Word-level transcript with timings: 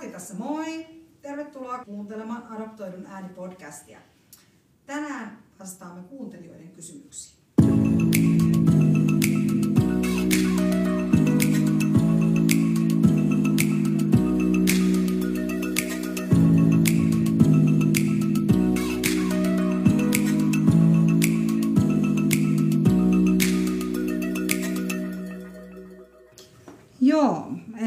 Marti 0.00 0.12
tässä 0.12 0.34
moi! 0.34 0.86
Tervetuloa 1.22 1.84
kuuntelemaan 1.84 2.46
Adoptoidun 2.46 3.06
ääni-podcastia. 3.06 3.98
Tänään 4.86 5.38
vastaamme 5.58 6.02
kuuntelijoiden 6.02 6.70
kysymyksiin. 6.70 7.39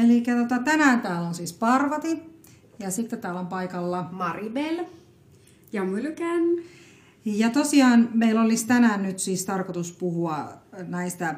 Eli 0.04 0.20
tota, 0.20 0.58
tänään 0.58 1.00
täällä 1.00 1.28
on 1.28 1.34
siis 1.34 1.52
Parvati 1.52 2.22
ja 2.78 2.90
sitten 2.90 3.20
täällä 3.20 3.40
on 3.40 3.46
paikalla 3.46 4.08
Maribel 4.12 4.84
ja 5.72 5.84
Mylkän. 5.84 6.42
Ja 7.24 7.50
tosiaan 7.50 8.08
meillä 8.14 8.42
olisi 8.42 8.66
tänään 8.66 9.02
nyt 9.02 9.18
siis 9.18 9.44
tarkoitus 9.44 9.92
puhua 9.92 10.52
näistä 10.88 11.34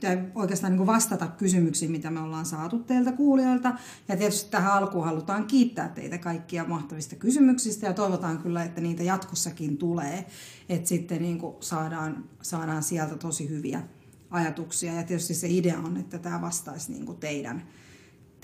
tai 0.00 0.24
oikeastaan 0.34 0.76
niin 0.76 0.86
vastata 0.86 1.26
kysymyksiin, 1.26 1.90
mitä 1.90 2.10
me 2.10 2.20
ollaan 2.20 2.46
saatu 2.46 2.78
teiltä 2.78 3.12
kuulijoilta. 3.12 3.72
Ja 4.08 4.16
tietysti 4.16 4.50
tähän 4.50 4.72
alkuun 4.72 5.04
halutaan 5.04 5.46
kiittää 5.46 5.88
teitä 5.88 6.18
kaikkia 6.18 6.64
mahtavista 6.64 7.16
kysymyksistä 7.16 7.86
ja 7.86 7.92
toivotaan 7.92 8.38
kyllä, 8.38 8.64
että 8.64 8.80
niitä 8.80 9.02
jatkossakin 9.02 9.78
tulee. 9.78 10.26
Että 10.68 10.88
sitten 10.88 11.22
niin 11.22 11.40
saadaan, 11.60 12.24
saadaan 12.42 12.82
sieltä 12.82 13.16
tosi 13.16 13.48
hyviä 13.48 13.82
ajatuksia. 14.30 14.94
Ja 14.94 15.02
tietysti 15.02 15.34
se 15.34 15.48
idea 15.50 15.78
on, 15.78 15.96
että 15.96 16.18
tämä 16.18 16.40
vastaisi 16.40 16.92
niin 16.92 17.16
teidän, 17.16 17.62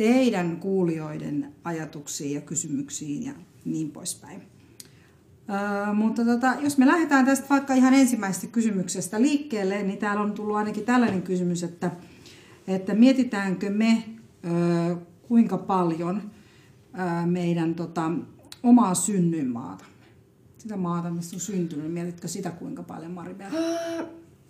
teidän 0.00 0.56
kuulijoiden 0.56 1.52
ajatuksiin 1.64 2.34
ja 2.34 2.40
kysymyksiin 2.40 3.24
ja 3.24 3.32
niin 3.64 3.90
poispäin. 3.90 4.42
Öö, 5.50 5.92
mutta 5.94 6.24
tota, 6.24 6.54
jos 6.60 6.78
me 6.78 6.86
lähdetään 6.86 7.24
tästä 7.24 7.46
vaikka 7.50 7.74
ihan 7.74 7.94
ensimmäisestä 7.94 8.46
kysymyksestä 8.46 9.22
liikkeelle, 9.22 9.82
niin 9.82 9.98
täällä 9.98 10.22
on 10.22 10.32
tullut 10.32 10.56
ainakin 10.56 10.84
tällainen 10.84 11.22
kysymys, 11.22 11.62
että, 11.62 11.90
että 12.68 12.94
mietitäänkö 12.94 13.70
me 13.70 14.04
öö, 14.44 14.96
kuinka 15.28 15.58
paljon 15.58 16.30
öö, 16.98 17.26
meidän 17.26 17.74
tota, 17.74 18.10
omaa 18.62 18.94
synnyinmaata, 18.94 19.84
sitä 20.58 20.76
maata, 20.76 21.10
missä 21.10 21.36
on 21.36 21.40
syntynyt. 21.40 21.92
Mietitkö 21.92 22.28
sitä 22.28 22.50
kuinka 22.50 22.82
paljon, 22.82 23.12
Maribel? 23.12 23.50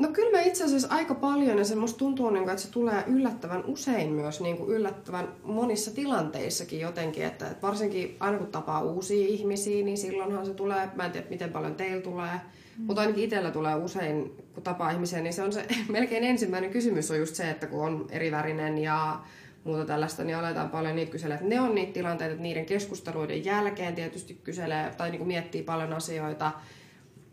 No 0.01 0.09
kyllä 0.09 0.39
me 0.39 0.47
itse 0.47 0.65
asiassa 0.65 0.89
aika 0.91 1.15
paljon 1.15 1.59
ja 1.59 1.65
se 1.65 1.75
musta 1.75 1.99
tuntuu, 1.99 2.31
niin 2.31 2.43
kuin, 2.43 2.51
että 2.53 2.63
se 2.63 2.71
tulee 2.71 3.05
yllättävän 3.07 3.65
usein 3.65 4.13
myös 4.13 4.41
niin 4.41 4.57
kuin 4.57 4.71
yllättävän 4.71 5.29
monissa 5.43 5.95
tilanteissakin 5.95 6.81
jotenkin, 6.81 7.25
että, 7.25 7.47
että 7.47 7.67
varsinkin 7.67 8.17
aina 8.21 8.39
kun 8.39 8.47
tapaa 8.47 8.83
uusia 8.83 9.29
ihmisiä, 9.29 9.85
niin 9.85 9.99
silloinhan 9.99 10.47
se 10.47 10.55
tulee, 10.55 10.89
mä 10.95 11.07
en 11.07 11.13
tiedä 11.13 11.27
miten 11.31 11.53
paljon 11.53 11.75
teillä 11.75 12.03
tulee, 12.03 12.33
mm. 12.33 12.85
mutta 12.85 13.01
ainakin 13.01 13.25
itsellä 13.25 13.51
tulee 13.51 13.75
usein, 13.75 14.33
kun 14.55 14.63
tapaa 14.63 14.91
ihmisiä, 14.91 15.21
niin 15.21 15.33
se 15.33 15.43
on 15.43 15.53
se 15.53 15.67
melkein 15.89 16.25
ensimmäinen 16.25 16.71
kysymys 16.71 17.11
on 17.11 17.19
just 17.19 17.35
se, 17.35 17.51
että 17.51 17.67
kun 17.67 17.85
on 17.85 18.07
erivärinen 18.11 18.79
ja 18.79 19.21
muuta 19.65 19.85
tällaista, 19.85 20.25
niin 20.25 20.37
aletaan 20.37 20.71
paljon 20.71 20.97
niitä 20.97 21.13
kysellä, 21.13 21.35
että 21.35 21.47
ne 21.47 21.61
on 21.61 21.75
niitä 21.75 21.93
tilanteita, 21.93 22.33
että 22.33 22.43
niiden 22.43 22.67
keskusteluiden 22.67 23.45
jälkeen 23.45 23.95
tietysti 23.95 24.41
kyselee 24.45 24.91
tai 24.97 25.11
niin 25.11 25.19
kuin 25.19 25.29
miettii 25.29 25.63
paljon 25.63 25.93
asioita. 25.93 26.53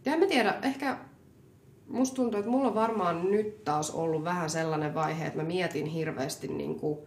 Ja 0.05 0.13
en 0.13 0.19
mä 0.19 0.25
tiedä, 0.25 0.55
ehkä 0.63 0.97
musta 1.87 2.15
tuntuu, 2.15 2.39
että 2.39 2.51
mulla 2.51 2.67
on 2.67 2.75
varmaan 2.75 3.31
nyt 3.31 3.63
taas 3.63 3.91
ollut 3.91 4.23
vähän 4.23 4.49
sellainen 4.49 4.93
vaihe, 4.93 5.25
että 5.25 5.39
mä 5.39 5.47
mietin 5.47 5.85
hirveästi 5.85 6.47
niin 6.47 6.79
kuin 6.79 6.99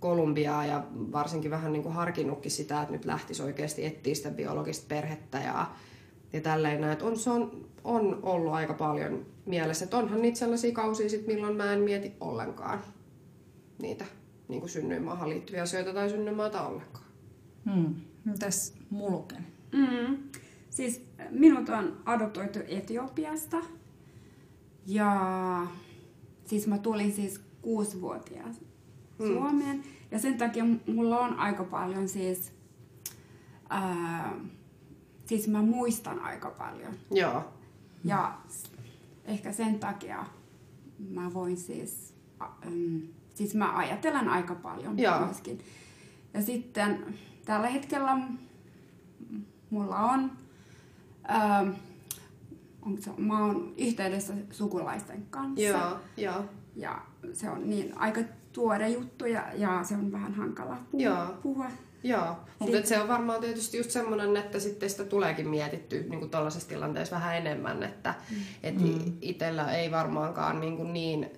Kolumbiaa 0.00 0.66
ja 0.66 0.84
varsinkin 0.92 1.50
vähän 1.50 1.72
niin 1.72 1.82
kuin 1.82 1.94
harkinnutkin 1.94 2.50
sitä, 2.50 2.82
että 2.82 2.92
nyt 2.92 3.04
lähtisi 3.04 3.42
oikeasti 3.42 3.86
etsiä 3.86 4.14
sitä 4.14 4.30
biologista 4.30 4.86
perhettä 4.88 5.38
ja, 5.38 5.66
ja 6.32 6.40
tälleen. 6.40 6.84
Että 6.84 7.04
on, 7.04 7.16
se 7.16 7.30
on, 7.30 7.66
on 7.84 8.20
ollut 8.22 8.52
aika 8.52 8.74
paljon 8.74 9.26
mielessä, 9.46 9.84
että 9.84 9.96
onhan 9.96 10.22
niitä 10.22 10.38
sellaisia 10.38 10.72
kausia, 10.72 11.10
sit, 11.10 11.26
milloin 11.26 11.56
mä 11.56 11.72
en 11.72 11.80
mieti 11.80 12.12
ollenkaan 12.20 12.80
niitä 13.82 14.04
niin 14.48 14.60
kuin 14.60 14.70
synnyinmaahan 14.70 15.28
liittyviä 15.28 15.62
asioita 15.62 15.92
tai 15.92 16.10
synnyinmaata 16.10 16.66
ollenkaan. 16.66 17.04
Hmm. 17.72 17.94
Mitäs 18.24 18.74
Muluken? 18.90 19.46
Mm. 19.72 20.18
Siis 20.70 21.06
minut 21.30 21.68
on 21.68 21.96
adoptoitu 22.04 22.58
Etiopiasta 22.68 23.56
ja 24.86 25.66
siis 26.44 26.66
mä 26.66 26.78
tulin 26.78 27.12
siis 27.12 27.40
kuusivuotias 27.62 28.60
mm. 29.18 29.26
Suomeen. 29.26 29.82
Ja 30.10 30.18
sen 30.18 30.38
takia 30.38 30.64
mulla 30.86 31.20
on 31.20 31.38
aika 31.38 31.64
paljon 31.64 32.08
siis... 32.08 32.52
Ää, 33.68 34.34
siis 35.26 35.48
mä 35.48 35.62
muistan 35.62 36.20
aika 36.20 36.50
paljon. 36.50 36.94
Joo. 37.10 37.44
Ja 38.04 38.38
ehkä 39.24 39.52
sen 39.52 39.78
takia 39.78 40.26
mä 41.10 41.34
voin 41.34 41.56
siis... 41.56 42.14
Ähm, 42.42 42.98
siis 43.34 43.54
mä 43.54 43.76
ajattelen 43.76 44.28
aika 44.28 44.54
paljon 44.54 44.98
Joo. 44.98 45.26
myöskin. 45.26 45.58
Ja 46.34 46.42
sitten 46.42 47.16
tällä 47.44 47.68
hetkellä 47.68 48.18
mulla 49.70 49.98
on... 49.98 50.30
Ää, 51.22 51.72
on, 52.86 53.02
se, 53.02 53.10
mä 53.16 53.44
oon 53.44 53.74
yhteydessä 53.78 54.32
sukulaisten 54.50 55.26
kanssa. 55.30 55.62
Joo, 55.62 55.96
joo. 56.16 56.44
Ja 56.76 57.02
se 57.32 57.50
on 57.50 57.70
niin 57.70 57.98
aika 57.98 58.20
tuore 58.52 58.88
juttu 58.88 59.26
ja, 59.26 59.44
ja 59.54 59.80
se 59.84 59.94
on 59.94 60.12
vähän 60.12 60.34
hankala 60.34 60.76
puhua. 60.90 61.04
Joo. 61.04 61.26
puhua. 61.42 61.66
Joo, 62.04 62.36
mutta 62.58 62.88
se 62.88 63.00
on 63.00 63.08
varmaan 63.08 63.40
tietysti 63.40 63.76
just 63.76 63.90
semmoinen, 63.90 64.36
että 64.36 64.60
sitten 64.60 64.90
sitä 64.90 65.04
tuleekin 65.04 65.48
mietitty 65.48 66.06
niin 66.08 66.30
tuollaisessa 66.30 66.68
tilanteessa 66.68 67.16
vähän 67.16 67.36
enemmän, 67.36 67.82
että 67.82 68.14
mm. 68.30 68.36
et 68.62 68.80
mm. 68.80 69.16
itsellä 69.20 69.72
ei 69.72 69.90
varmaankaan 69.90 70.60
niin, 70.60 70.76
kuin 70.76 70.92
niin 70.92 71.30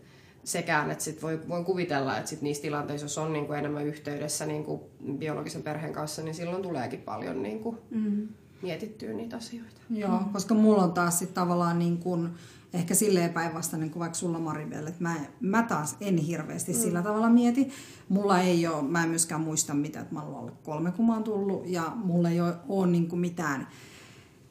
sekään, 0.44 0.91
että 0.91 1.05
sit 1.05 1.22
voi, 1.22 1.41
voin 1.49 1.65
kuvitella, 1.65 2.16
että 2.16 2.31
sit 2.31 2.43
niissä 2.43 2.62
tilanteissa, 2.62 3.05
jos 3.05 3.19
on 3.19 3.32
niin 3.32 3.47
kuin 3.47 3.59
enemmän 3.59 3.87
yhteydessä 3.87 4.47
niin 4.47 4.65
kuin 4.65 4.81
biologisen 5.19 5.62
perheen 5.62 5.93
kanssa, 5.93 6.22
niin 6.22 6.34
silloin 6.34 6.62
tuleekin 6.62 7.00
paljon 7.00 7.43
niin 7.43 7.61
kuin, 7.61 7.78
mm 7.91 8.28
mietittyä 8.64 9.12
niitä 9.12 9.36
asioita. 9.36 9.80
Joo, 9.91 10.20
koska 10.32 10.54
mulla 10.54 10.82
on 10.82 10.92
taas 10.92 11.19
sit 11.19 11.34
tavallaan 11.34 11.78
niin 11.78 11.98
kuin, 11.98 12.28
ehkä 12.72 12.94
silleen 12.94 13.32
päinvastainen 13.32 13.91
kuin 13.91 14.00
vaikka 14.00 14.19
sulla 14.19 14.38
Maribel, 14.38 14.86
että 14.86 15.02
mä, 15.02 15.14
mä 15.41 15.62
taas 15.62 15.97
en 16.00 16.16
hirveästi 16.16 16.72
mm. 16.72 16.78
sillä 16.78 17.02
tavalla 17.02 17.30
mieti. 17.30 17.69
Mulla 18.08 18.41
ei 18.41 18.66
ole, 18.66 18.82
mä 18.82 19.02
en 19.02 19.08
myöskään 19.08 19.41
muista 19.41 19.75
mitä, 19.75 20.00
että 20.00 20.14
mä 20.14 20.22
oon 20.22 20.34
ollut 20.34 20.60
kolme 20.62 20.92
kun 20.92 21.06
mä 21.06 21.14
oon 21.14 21.25
tullut 21.25 21.62
ja 21.66 21.92
mulla 21.94 22.30
ei 22.30 22.41
ole, 22.41 22.54
ole 22.69 22.86
niin 22.86 23.08
kuin 23.08 23.20
mitään 23.20 23.69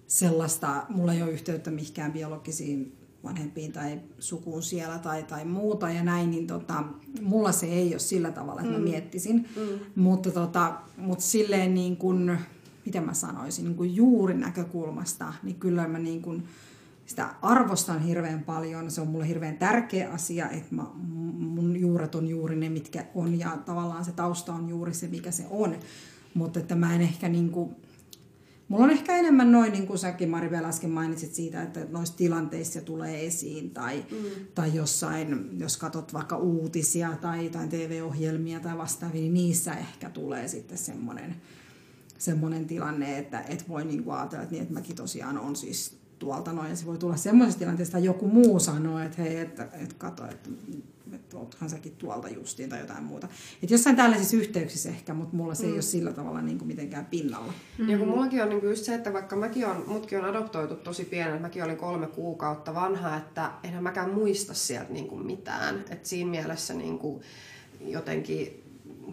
sellaista, 0.08 0.86
mulla 0.90 1.14
ei 1.14 1.22
ole 1.22 1.32
yhteyttä 1.32 1.72
mihinkään 1.72 2.12
biologisiin 2.12 2.98
vanhempiin 3.24 3.72
tai 3.72 4.02
sukuun 4.20 4.64
siellä 4.64 5.00
tai, 5.00 5.24
tai 5.24 5.46
muuta 5.46 5.90
ja 5.90 6.04
näin, 6.04 6.32
niin 6.32 6.48
tota, 6.48 6.84
mulla 7.22 7.52
se 7.52 7.66
ei 7.66 7.94
ole 7.94 8.00
sillä 8.00 8.32
tavalla, 8.32 8.62
että 8.62 8.74
mm. 8.74 8.80
mä 8.80 8.90
miettisin. 8.90 9.50
Mm. 9.56 10.02
Mutta, 10.04 10.32
tota, 10.32 10.74
mutta 10.98 11.26
silleen 11.26 11.74
niin 11.74 11.98
kuin, 11.98 12.38
miten 12.86 13.04
mä 13.04 13.14
sanoisin, 13.14 13.66
niin 13.66 13.76
kuin 13.76 13.96
juuri 13.96 14.34
näkökulmasta, 14.34 15.34
niin 15.44 15.56
kyllä 15.56 15.88
mä 15.88 16.00
niin 16.00 16.22
kuin 16.22 16.44
sitä 17.06 17.36
arvostan 17.42 18.02
hirveän 18.02 18.44
paljon. 18.44 18.92
Se 18.92 19.02
on 19.02 19.08
mulle 19.08 19.28
hirveän 19.28 19.58
tärkeä 19.58 20.10
asia, 20.10 20.50
että 20.50 20.76
mä, 20.76 20.86
mun 21.38 21.80
juuret 21.80 22.16
on 22.16 22.28
juuri 22.28 22.56
ne, 22.56 22.70
mitkä 22.70 23.06
on 23.16 23.40
ja 23.40 23.58
tavallaan 23.66 24.06
se 24.06 24.12
tausta 24.12 24.54
on 24.54 24.70
juuri 24.70 24.94
se, 24.94 25.08
mikä 25.08 25.32
se 25.32 25.46
on. 25.50 25.76
Mutta 26.34 26.60
että 26.60 26.76
mä 26.76 26.96
en 26.96 27.02
ehkä 27.02 27.30
niin 27.30 27.50
kuin, 27.50 27.76
Mulla 28.68 28.84
on 28.84 28.92
ehkä 28.92 29.18
enemmän 29.18 29.52
noin, 29.52 29.72
niin 29.72 29.88
kuin 29.88 30.00
säkin 30.00 30.30
Mari 30.30 30.52
vielä 30.52 30.68
äsken 30.68 30.90
mainitsit 30.90 31.34
siitä, 31.34 31.62
että 31.62 31.86
noissa 31.90 32.18
tilanteissa 32.18 32.82
tulee 32.82 33.26
esiin 33.26 33.70
tai, 33.70 34.06
mm. 34.12 34.46
tai 34.56 34.76
jossain, 34.76 35.60
jos 35.60 35.78
katsot 35.78 36.14
vaikka 36.14 36.38
uutisia 36.38 37.18
tai, 37.22 37.50
tai 37.50 37.68
TV-ohjelmia 37.68 38.60
tai 38.60 38.78
vastaavia, 38.78 39.22
niin 39.22 39.34
niissä 39.34 39.74
ehkä 39.74 40.10
tulee 40.10 40.48
sitten 40.48 40.78
semmoinen 40.78 41.36
semmoinen 42.18 42.66
tilanne, 42.66 43.18
että 43.18 43.42
et 43.42 43.70
voi 43.70 43.86
niin 43.86 44.04
kuin 44.04 44.16
ajatella, 44.16 44.44
että, 44.44 44.54
niin, 44.54 44.62
että 44.62 44.74
mäkin 44.74 44.96
tosiaan 44.96 45.38
on 45.38 45.56
siis 45.56 45.98
tuolta 46.20 46.54
noin. 46.54 46.70
Ja 46.70 46.76
se 46.76 46.86
voi 46.86 46.98
tulla 46.98 47.18
semmoisesta 47.18 47.60
tilanteesta, 47.60 47.98
että 47.98 48.06
joku 48.06 48.28
muu 48.28 48.60
sanoo, 48.60 49.00
että 49.00 49.22
hei, 49.22 49.38
että, 49.38 49.68
että 49.74 49.96
kato, 49.98 50.26
että, 50.26 50.50
että 51.14 51.38
oothan 51.38 51.70
säkin 51.70 51.96
tuolta 51.98 52.30
justiin 52.30 52.70
tai 52.70 52.80
jotain 52.80 53.04
muuta. 53.04 53.28
Että 53.64 53.74
jossain 53.74 53.96
tällaisissa 53.96 54.38
yhteyksissä 54.38 54.90
ehkä, 54.90 55.14
mutta 55.14 55.36
mulla 55.36 55.56
se 55.56 55.64
mm. 55.64 55.70
ei 55.70 55.74
ole 55.74 55.82
sillä 55.82 56.14
tavalla 56.14 56.42
niin 56.42 56.58
kuin 56.58 56.68
mitenkään 56.68 57.06
pinnalla. 57.06 57.54
Mm. 57.78 57.90
Ja 57.90 57.98
kun 57.98 58.08
mullakin 58.08 58.44
on 58.44 58.50
niin 58.50 58.60
kuin 58.60 58.70
just 58.70 58.84
se, 58.84 58.96
että 58.96 59.14
vaikka 59.14 59.36
mäkin 59.36 59.66
on, 59.66 59.84
mutkin 59.88 60.20
on 60.20 60.26
adoptoitu 60.26 60.76
tosi 60.76 61.06
pienen, 61.06 61.42
mäkin 61.42 61.64
olin 61.64 61.78
kolme 61.78 62.08
kuukautta 62.08 62.74
vanha, 62.74 63.18
että 63.18 63.52
enhän 63.64 63.84
mäkään 63.84 64.14
muista 64.14 64.54
sieltä 64.54 64.94
niin 64.94 65.08
kuin 65.08 65.26
mitään. 65.26 65.86
Että 65.90 66.10
siinä 66.10 66.32
mielessä 66.32 66.74
niin 66.74 67.00
kuin 67.00 67.22
jotenkin 67.82 68.63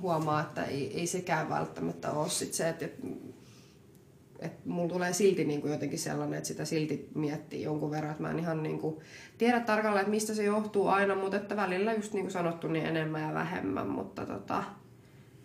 huomaa, 0.00 0.40
että 0.40 0.64
ei, 0.64 1.00
ei 1.00 1.06
sekään 1.06 1.48
välttämättä 1.48 2.10
ole 2.10 2.28
sit 2.28 2.54
se, 2.54 2.69
että, 2.69 2.84
että, 2.84 3.06
että 4.38 4.69
mulla 4.69 4.92
tulee 4.92 5.12
silti 5.12 5.44
niin 5.44 5.60
kuin 5.60 5.72
jotenkin 5.72 5.98
sellainen, 5.98 6.38
että 6.38 6.48
sitä 6.48 6.64
silti 6.64 7.08
miettii 7.14 7.62
jonkun 7.62 7.90
verran, 7.90 8.10
että 8.10 8.22
mä 8.22 8.31
en 8.31 8.38
ihan 8.38 8.62
niin 8.62 8.78
kuin 8.78 8.96
tiedä 9.38 9.60
tarkalleen, 9.60 10.00
että 10.00 10.10
mistä 10.10 10.34
se 10.34 10.44
johtuu 10.44 10.87
aina, 10.87 11.14
mutta 11.14 11.37
että 11.37 11.56
välillä 11.56 11.92
just 11.92 12.12
niin 12.12 12.25
kuin 12.25 12.32
sanottu, 12.32 12.69
niin 12.69 12.87
enemmän 12.87 13.22
ja 13.22 13.34
vähemmän, 13.34 13.88
mutta 13.88 14.26
tota, 14.26 14.64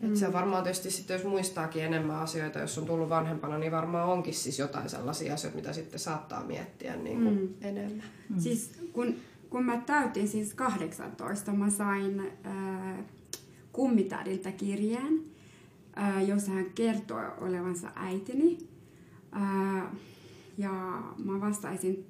Et 0.01 0.15
se 0.15 0.33
varmaan 0.33 0.63
tietysti 0.63 0.92
sitten, 0.92 1.15
jos 1.15 1.24
muistaakin 1.24 1.83
enemmän 1.83 2.19
asioita, 2.19 2.59
jos 2.59 2.77
on 2.77 2.86
tullut 2.86 3.09
vanhempana, 3.09 3.57
niin 3.57 3.71
varmaan 3.71 4.09
onkin 4.09 4.33
siis 4.33 4.59
jotain 4.59 4.89
sellaisia 4.89 5.33
asioita, 5.33 5.56
mitä 5.56 5.74
sitten 5.74 6.00
saattaa 6.00 6.44
miettiä 6.44 6.95
niin 6.95 7.24
kuin 7.24 7.39
mm. 7.39 7.50
enemmän. 7.62 8.03
Mm. 8.30 8.39
Siis 8.39 8.71
kun, 8.94 9.15
kun 9.50 9.65
mä 9.65 9.81
täytin 9.86 10.27
siis 10.27 10.53
18, 10.53 11.51
mä 11.51 11.69
sain 11.69 12.31
äh, 12.45 13.06
kummitädiltä 13.75 14.51
kirjeen, 14.51 15.22
jossa 16.27 16.51
hän 16.51 16.66
kertoi 16.75 17.24
olevansa 17.42 17.92
äitini. 17.95 18.57
Ja 20.57 21.04
mä 21.25 21.42
vastaisin 21.42 22.06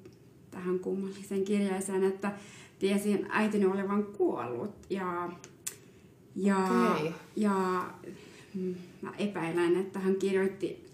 tähän 0.50 0.78
kummalliseen 0.78 1.44
kirjeeseen, 1.44 2.04
että 2.04 2.32
tiesin 2.78 3.26
äitini 3.28 3.66
olevan 3.66 4.04
kuollut 4.04 4.74
ja, 4.90 5.30
ja, 6.36 6.58
okay. 6.58 7.12
ja 7.36 7.84
mm, 8.54 8.74
mä 9.02 9.12
epäilen, 9.18 9.76
että 9.76 9.98
hän 9.98 10.16
kirjoitti 10.16 10.86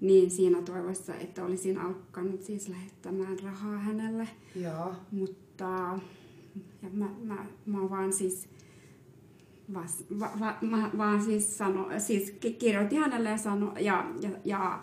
niin 0.00 0.30
siinä 0.30 0.62
toivossa, 0.62 1.14
että 1.14 1.44
olisin 1.44 1.78
alkanut 1.78 2.42
siis 2.42 2.68
lähettämään 2.68 3.38
rahaa 3.44 3.78
hänelle. 3.78 4.28
Joo. 4.54 4.92
Mutta 5.12 5.98
ja 6.82 6.88
mä, 6.92 7.08
mä, 7.24 7.46
mä 7.66 7.90
vaan 7.90 8.12
siis 8.12 8.48
vas, 9.74 10.04
va, 10.20 10.30
va, 10.40 10.54
mä 10.60 10.90
vaan 10.98 11.22
siis, 11.22 11.58
sano, 11.58 11.88
siis 11.98 12.34
kirjoitin 12.58 13.00
hänelle 13.00 13.28
ja, 13.28 13.36
sano, 13.36 13.72
ja, 13.80 14.04
ja, 14.20 14.30
ja 14.44 14.82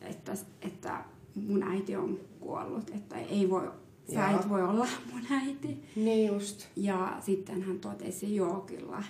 että, 0.00 0.32
että 0.62 1.04
mun 1.34 1.62
äiti 1.62 1.96
on 1.96 2.20
kuollut, 2.40 2.90
että 2.90 3.16
ei 3.16 3.50
voi, 3.50 3.70
sä 4.14 4.30
et 4.30 4.48
voi 4.48 4.62
olla 4.62 4.86
mun 5.12 5.22
äiti. 5.30 5.82
Niin 5.96 6.32
just. 6.32 6.66
Ja 6.76 7.16
sitten 7.20 7.62
hän 7.62 7.78
totesi, 7.78 8.36
joo 8.36 8.60
kyllä. 8.60 9.02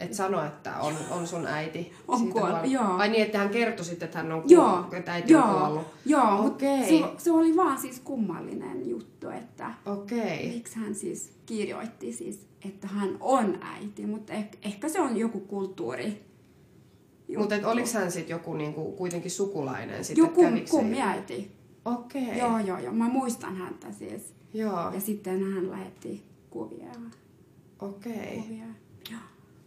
Et 0.00 0.14
sano, 0.14 0.44
että 0.44 0.80
on, 0.80 0.94
on 1.10 1.26
sun 1.26 1.46
äiti. 1.46 1.92
On 2.08 2.32
kuollut, 2.32 2.52
vaan... 2.52 2.70
joo. 2.70 2.96
Ai 2.96 3.08
niin, 3.08 3.22
että 3.22 3.38
hän 3.38 3.50
kertoi 3.50 3.84
sitten, 3.84 4.06
että 4.06 4.18
hän 4.18 4.32
on 4.32 4.42
kuollut, 4.42 4.50
joo. 4.50 4.98
että 4.98 5.12
äiti 5.12 5.32
joo. 5.32 5.42
on 5.42 5.58
kuollut. 5.58 5.86
Joo, 6.06 6.46
okay. 6.46 6.84
se, 6.88 7.02
se, 7.18 7.32
oli 7.32 7.56
vaan 7.56 7.78
siis 7.78 8.00
kummallinen 8.00 8.88
juttu, 8.88 9.28
että 9.28 9.74
okay. 9.86 10.48
miksi 10.54 10.76
hän 10.76 10.94
siis 10.94 11.33
kirjoitti 11.46 12.12
siis, 12.12 12.46
että 12.68 12.86
hän 12.86 13.16
on 13.20 13.58
äiti, 13.62 14.06
mutta 14.06 14.32
ehkä, 14.32 14.58
ehkä 14.62 14.88
se 14.88 15.00
on 15.00 15.16
joku 15.16 15.40
kulttuuri. 15.40 16.24
Mutta 17.38 17.54
oliko 17.64 17.88
hän 17.94 18.12
sitten 18.12 18.34
joku 18.34 18.54
niinku, 18.54 18.92
kuitenkin 18.92 19.30
sukulainen? 19.30 20.04
Sit, 20.04 20.18
joku 20.18 20.42
kummiäiti. 20.70 21.50
Okei. 21.84 22.22
Okay. 22.22 22.38
Joo, 22.38 22.58
joo, 22.58 22.78
joo. 22.78 22.92
Mä 22.92 23.08
muistan 23.08 23.56
häntä 23.56 23.92
siis. 23.92 24.34
Joo. 24.54 24.92
Ja 24.94 25.00
sitten 25.00 25.52
hän 25.52 25.70
lähetti 25.70 26.24
kuvia. 26.50 26.90
Okei. 27.80 28.12
Okay. 28.12 28.42
Kuvia. 28.42 28.64
Joo. 29.10 29.20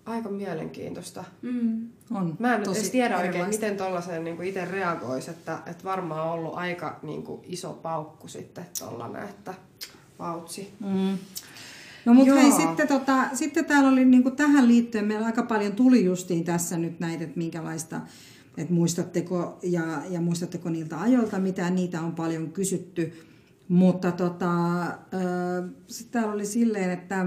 Aika 0.06 0.30
mielenkiintoista. 0.30 1.24
Mm. 1.42 1.90
On 2.12 2.36
Mä 2.40 2.56
en 2.56 2.64
tosi 2.64 2.80
edes 2.80 2.92
tiedä 2.92 3.18
oikein, 3.18 3.48
miten 3.48 3.78
tuollaiseen 3.78 4.24
niin 4.24 4.44
itse 4.44 4.66
reagoisi, 4.66 5.32
että, 5.32 5.60
että 5.66 5.84
varmaan 5.84 6.28
on 6.28 6.32
ollut 6.32 6.56
aika 6.56 7.00
niin 7.04 7.24
kuin, 7.24 7.42
iso 7.44 7.74
paukku 7.74 8.28
sitten 8.28 8.66
tuollainen, 8.80 9.24
että 9.24 9.54
vautsi. 10.20 10.74
Mm. 10.80 11.18
No 12.08 12.14
mutta 12.14 12.36
hei, 12.36 12.52
sitten, 12.52 12.88
tota, 12.88 13.24
sitten 13.34 13.66
täällä 13.66 13.90
oli 13.90 14.06
niin 14.06 14.36
tähän 14.36 14.68
liittyen, 14.68 15.06
meillä 15.06 15.26
aika 15.26 15.44
paljon 15.44 15.74
tuli 15.74 16.06
justiin 16.06 16.44
tässä 16.44 16.78
nyt 16.78 17.00
näitä, 17.00 17.24
että 17.24 17.38
minkälaista, 17.38 18.02
että 18.58 18.74
muistatteko 18.74 19.60
ja, 19.64 20.02
ja 20.10 20.22
muistatteko 20.22 20.70
niiltä 20.70 21.02
ajoilta, 21.02 21.40
mitä 21.40 21.70
niitä 21.70 22.02
on 22.02 22.16
paljon 22.16 22.52
kysytty. 22.52 23.14
Mutta 23.68 24.12
tota, 24.12 24.48
sitten 25.88 26.12
täällä 26.12 26.34
oli 26.34 26.46
silleen, 26.46 26.92
että 26.92 27.26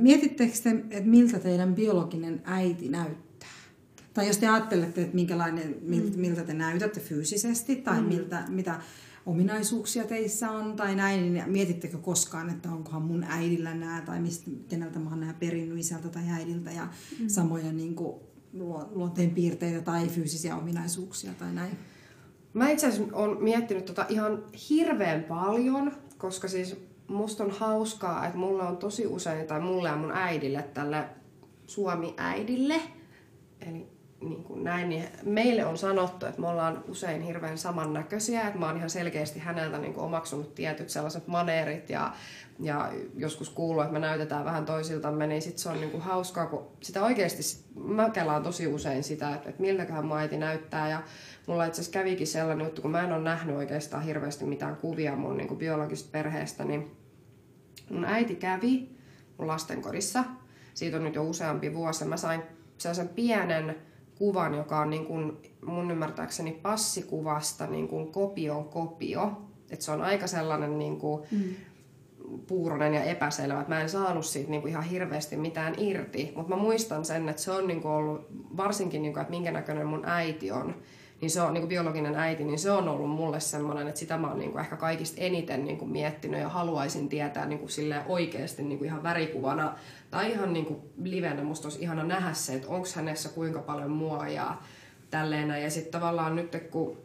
mietittekö 0.00 0.52
te, 0.62 0.70
että 0.70 1.10
miltä 1.10 1.38
teidän 1.38 1.74
biologinen 1.74 2.42
äiti 2.44 2.88
näyttää? 2.88 3.48
Tai 4.14 4.26
jos 4.26 4.38
te 4.38 4.48
ajattelette, 4.48 5.02
että 5.02 5.14
minkälainen, 5.14 5.76
miltä, 5.82 6.16
mm. 6.16 6.20
miltä 6.20 6.42
te 6.42 6.54
näytätte 6.54 7.00
fyysisesti 7.00 7.76
tai 7.76 8.00
mm. 8.00 8.08
miltä, 8.08 8.44
mitä 8.48 8.80
ominaisuuksia 9.26 10.04
teissä 10.04 10.50
on 10.50 10.76
tai 10.76 10.94
näin, 10.94 11.34
niin 11.34 11.50
mietittekö 11.50 11.98
koskaan, 11.98 12.50
että 12.50 12.68
onkohan 12.72 13.02
mun 13.02 13.24
äidillä 13.24 13.74
nämä 13.74 14.02
tai 14.06 14.20
mistä, 14.20 14.50
keneltä 14.68 14.98
mä 14.98 15.10
oon 15.10 15.20
nämä 15.20 15.34
perinnyt 15.34 15.78
isältä 15.78 16.08
tai 16.08 16.22
äidiltä 16.30 16.70
ja 16.70 16.88
mm. 17.20 17.28
samoja 17.28 17.72
niin 17.72 17.94
kuin, 17.94 18.20
luonteen 18.90 19.30
piirteitä 19.30 19.80
tai 19.80 20.08
fyysisiä 20.08 20.56
ominaisuuksia 20.56 21.32
tai 21.38 21.52
näin? 21.52 21.78
Mä 22.52 22.70
itse 22.70 22.86
asiassa 22.86 23.16
olen 23.16 23.42
miettinyt 23.42 23.84
tota 23.84 24.06
ihan 24.08 24.44
hirveän 24.70 25.24
paljon, 25.24 25.92
koska 26.18 26.48
siis 26.48 26.76
musta 27.08 27.44
on 27.44 27.50
hauskaa, 27.50 28.26
että 28.26 28.38
mulla 28.38 28.68
on 28.68 28.76
tosi 28.76 29.06
usein, 29.06 29.46
tai 29.46 29.60
mulle 29.60 29.88
ja 29.88 29.96
mun 29.96 30.12
äidille, 30.12 30.62
tälle 30.62 31.04
Suomi-äidille, 31.66 32.80
eli 33.60 33.91
niin 34.22 34.44
kuin 34.44 34.64
näin, 34.64 34.88
niin 34.88 35.04
meille 35.22 35.64
on 35.64 35.78
sanottu, 35.78 36.26
että 36.26 36.40
me 36.40 36.48
ollaan 36.48 36.84
usein 36.88 37.22
hirveän 37.22 37.58
samannäköisiä, 37.58 38.46
että 38.46 38.58
mä 38.58 38.66
oon 38.66 38.76
ihan 38.76 38.90
selkeästi 38.90 39.38
häneltä 39.38 39.78
niin 39.78 39.94
kuin 39.94 40.04
omaksunut 40.04 40.54
tietyt 40.54 40.90
sellaiset 40.90 41.26
maneerit 41.26 41.90
ja, 41.90 42.12
ja 42.60 42.92
joskus 43.16 43.50
kuuluu, 43.50 43.80
että 43.80 43.92
me 43.92 43.98
näytetään 43.98 44.44
vähän 44.44 44.64
toisiltamme, 44.64 45.26
niin 45.26 45.42
sit 45.42 45.58
se 45.58 45.68
on 45.68 45.80
niin 45.80 45.90
kuin 45.90 46.02
hauskaa, 46.02 46.46
kun 46.46 46.66
sitä 46.80 47.04
oikeasti, 47.04 47.42
mä 47.74 48.10
kelaan 48.10 48.42
tosi 48.42 48.66
usein 48.66 49.04
sitä, 49.04 49.34
että, 49.34 49.48
että 49.48 49.62
miltäköhän 49.62 50.06
mun 50.06 50.18
äiti 50.18 50.36
näyttää 50.36 50.88
ja 50.88 51.02
mulla 51.46 51.64
itse 51.64 51.80
asiassa 51.80 51.98
kävikin 51.98 52.26
sellainen 52.26 52.64
juttu, 52.64 52.82
kun 52.82 52.90
mä 52.90 53.02
en 53.02 53.12
ole 53.12 53.22
nähnyt 53.22 53.56
oikeastaan 53.56 54.02
hirveästi 54.02 54.44
mitään 54.44 54.76
kuvia 54.76 55.16
mun 55.16 55.36
niin 55.36 55.48
kuin 55.48 55.58
biologisesta 55.58 56.12
perheestä, 56.12 56.64
niin 56.64 56.96
mun 57.90 58.04
äiti 58.04 58.34
kävi 58.34 58.92
mun 59.38 59.48
lastenkodissa, 59.48 60.24
siitä 60.74 60.96
on 60.96 61.04
nyt 61.04 61.14
jo 61.14 61.24
useampi 61.24 61.74
vuosi, 61.74 62.04
mä 62.04 62.16
sain 62.16 62.42
sellaisen 62.78 63.08
pienen 63.08 63.76
kuvan, 64.18 64.54
joka 64.54 64.80
on 64.80 64.90
niin 64.90 65.06
kuin 65.06 65.36
mun 65.66 65.90
ymmärtääkseni 65.90 66.52
passikuvasta 66.52 67.66
niin 67.66 67.88
kuin 67.88 68.12
kopion 68.12 68.64
kopio. 68.64 69.42
Että 69.70 69.84
se 69.84 69.92
on 69.92 70.02
aika 70.02 70.26
sellainen 70.26 70.78
niin 70.78 70.98
kuin 70.98 71.22
mm. 71.30 71.54
puuronen 72.46 72.94
ja 72.94 73.02
epäselvä, 73.02 73.60
että 73.60 73.74
mä 73.74 73.80
en 73.80 73.88
saanut 73.88 74.26
siitä 74.26 74.50
niin 74.50 74.60
kuin 74.60 74.70
ihan 74.70 74.84
hirveästi 74.84 75.36
mitään 75.36 75.74
irti. 75.78 76.32
Mutta 76.36 76.56
mä 76.56 76.62
muistan 76.62 77.04
sen, 77.04 77.28
että 77.28 77.42
se 77.42 77.50
on 77.50 77.66
niin 77.66 77.82
kuin 77.82 77.92
ollut, 77.92 78.26
varsinkin 78.56 79.02
niin 79.02 79.12
kuin, 79.12 79.20
että 79.20 79.30
minkä 79.30 79.52
näköinen 79.52 79.86
mun 79.86 80.04
äiti 80.04 80.50
on, 80.50 80.74
niin 81.22 81.30
se 81.30 81.40
on 81.40 81.54
niin 81.54 81.62
kuin 81.62 81.68
biologinen 81.68 82.14
äiti, 82.14 82.44
niin 82.44 82.58
se 82.58 82.70
on 82.70 82.88
ollut 82.88 83.10
mulle 83.10 83.40
semmoinen, 83.40 83.88
että 83.88 83.98
sitä 83.98 84.18
mä 84.18 84.28
oon 84.28 84.38
niin 84.38 84.52
kuin 84.52 84.60
ehkä 84.60 84.76
kaikista 84.76 85.20
eniten 85.20 85.64
niin 85.64 85.78
kuin 85.78 85.90
miettinyt 85.90 86.40
ja 86.40 86.48
haluaisin 86.48 87.08
tietää 87.08 87.46
niin 87.46 87.58
kuin 87.58 87.70
oikeasti 88.06 88.62
niin 88.62 88.78
kuin 88.78 88.88
ihan 88.88 89.02
värikuvana 89.02 89.74
tai 90.10 90.30
ihan 90.32 90.52
niin 90.52 90.66
kuin 90.66 90.80
livenä. 91.02 91.42
Musta 91.42 91.68
olisi 91.68 91.82
ihana 91.82 92.04
nähdä 92.04 92.32
se, 92.32 92.54
että 92.54 92.68
onko 92.68 92.88
hänessä 92.94 93.28
kuinka 93.28 93.60
paljon 93.60 93.90
mua 93.90 94.28
ja 94.28 94.56
tälleen. 95.10 95.62
Ja 95.62 95.70
sitten 95.70 95.92
tavallaan 95.92 96.36
nyt 96.36 96.56
kun 96.70 96.96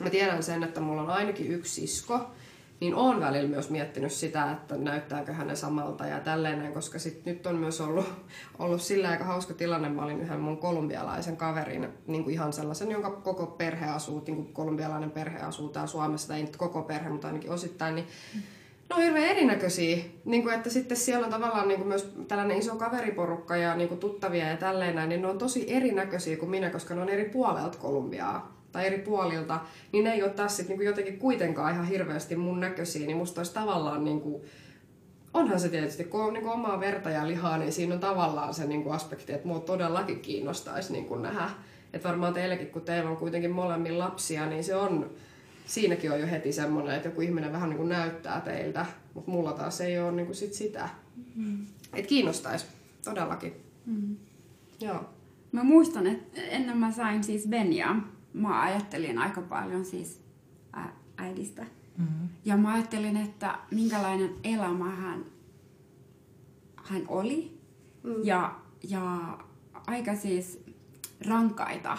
mä 0.00 0.10
tiedän 0.10 0.42
sen, 0.42 0.62
että 0.62 0.80
mulla 0.80 1.02
on 1.02 1.10
ainakin 1.10 1.52
yksi 1.52 1.80
sisko, 1.80 2.30
niin 2.80 2.94
on 2.94 3.20
välillä 3.20 3.48
myös 3.48 3.70
miettinyt 3.70 4.12
sitä, 4.12 4.52
että 4.52 4.76
näyttääkö 4.76 5.32
hänen 5.32 5.56
samalta 5.56 6.06
ja 6.06 6.20
tälleen, 6.20 6.72
koska 6.72 6.98
sit 6.98 7.24
nyt 7.24 7.46
on 7.46 7.56
myös 7.56 7.80
ollut, 7.80 8.06
ollut 8.58 8.82
sillä 8.82 9.08
aika 9.08 9.24
hauska 9.24 9.54
tilanne. 9.54 9.88
Mä 9.88 10.04
olin 10.04 10.20
yhden 10.20 10.40
mun 10.40 10.58
kolumbialaisen 10.58 11.36
kaverin, 11.36 11.88
niin 12.06 12.24
kuin 12.24 12.34
ihan 12.34 12.52
sellaisen, 12.52 12.90
jonka 12.90 13.10
koko 13.10 13.46
perhe 13.46 13.86
asuu, 13.86 14.22
niin 14.26 14.36
kuin 14.36 14.52
kolumbialainen 14.52 15.10
perhe 15.10 15.38
asuu 15.38 15.68
täällä 15.68 15.86
Suomessa, 15.86 16.36
ei 16.36 16.42
nyt 16.42 16.56
koko 16.56 16.82
perhe, 16.82 17.10
mutta 17.10 17.26
ainakin 17.26 17.50
osittain, 17.50 17.94
niin 17.94 18.06
ne 18.90 18.96
on 18.96 19.02
hirveän 19.02 19.30
erinäköisiä. 19.30 20.04
Niin 20.24 20.42
kuin, 20.42 20.54
että 20.54 20.70
sitten 20.70 20.96
siellä 20.96 21.24
on 21.24 21.32
tavallaan 21.32 21.68
niin 21.68 21.78
kuin 21.78 21.88
myös 21.88 22.14
tällainen 22.28 22.58
iso 22.58 22.76
kaveriporukka 22.76 23.56
ja 23.56 23.74
niin 23.74 23.88
kuin 23.88 24.00
tuttavia 24.00 24.48
ja 24.48 24.56
tälleen 24.56 25.08
niin 25.08 25.22
ne 25.22 25.28
on 25.28 25.38
tosi 25.38 25.74
erinäköisiä 25.74 26.36
kuin 26.36 26.50
minä, 26.50 26.70
koska 26.70 26.94
ne 26.94 27.02
on 27.02 27.08
eri 27.08 27.24
puolelta 27.24 27.78
Kolumbiaa 27.78 28.57
tai 28.72 28.86
eri 28.86 28.98
puolilta, 28.98 29.60
niin 29.92 30.04
ne 30.04 30.12
ei 30.12 30.22
ole 30.22 30.30
taas 30.30 30.56
sit 30.56 30.68
niinku 30.68 30.82
jotenkin 30.82 31.18
kuitenkaan 31.18 31.72
ihan 31.72 31.86
hirveästi 31.86 32.36
mun 32.36 32.60
näköisiä, 32.60 33.06
niin 33.06 33.16
musta 33.16 33.40
olisi 33.40 33.54
tavallaan 33.54 34.04
niinku, 34.04 34.44
onhan 35.34 35.60
se 35.60 35.68
tietysti, 35.68 36.04
kun 36.04 36.24
on 36.24 36.32
niinku 36.32 36.50
omaa 36.50 36.80
verta 36.80 37.10
ja 37.10 37.28
lihaa, 37.28 37.58
niin 37.58 37.72
siinä 37.72 37.94
on 37.94 38.00
tavallaan 38.00 38.54
se 38.54 38.66
niinku 38.66 38.90
aspekti, 38.90 39.32
että 39.32 39.48
mua 39.48 39.60
todellakin 39.60 40.20
kiinnostaisi 40.20 40.92
niinku 40.92 41.14
nähdä. 41.14 41.50
Että 41.92 42.08
varmaan 42.08 42.34
teillekin, 42.34 42.66
kun 42.66 42.82
teillä 42.82 43.10
on 43.10 43.16
kuitenkin 43.16 43.50
molemmin 43.50 43.98
lapsia, 43.98 44.46
niin 44.46 44.64
se 44.64 44.76
on, 44.76 45.10
siinäkin 45.66 46.12
on 46.12 46.20
jo 46.20 46.26
heti 46.26 46.52
semmoinen, 46.52 46.96
että 46.96 47.08
joku 47.08 47.20
ihminen 47.20 47.52
vähän 47.52 47.68
niinku 47.68 47.84
näyttää 47.84 48.40
teiltä, 48.40 48.86
mutta 49.14 49.30
mulla 49.30 49.52
taas 49.52 49.80
ei 49.80 49.98
ole 49.98 50.12
niinku 50.12 50.34
sit 50.34 50.54
sitä. 50.54 50.88
Mm. 51.34 51.66
Että 51.94 52.08
kiinnostaisi, 52.08 52.66
todellakin. 53.04 53.52
Mm. 53.86 54.16
Joo. 54.80 55.04
Mä 55.52 55.64
muistan, 55.64 56.06
että 56.06 56.40
ennen 56.40 56.76
mä 56.76 56.92
sain 56.92 57.24
siis 57.24 57.48
Benjaa, 57.48 58.17
mä 58.32 58.62
ajattelin 58.62 59.18
aika 59.18 59.40
paljon 59.40 59.84
siis 59.84 60.20
ä, 60.76 60.84
äidistä. 61.16 61.62
Mm-hmm. 61.98 62.28
Ja 62.44 62.56
mä 62.56 62.72
ajattelin, 62.72 63.16
että 63.16 63.58
minkälainen 63.70 64.30
elämä 64.44 64.90
hän, 64.90 65.24
hän 66.76 67.02
oli. 67.08 67.58
Mm. 68.02 68.24
Ja, 68.24 68.60
ja 68.88 69.38
aika 69.86 70.14
siis 70.14 70.64
rankaita 71.26 71.98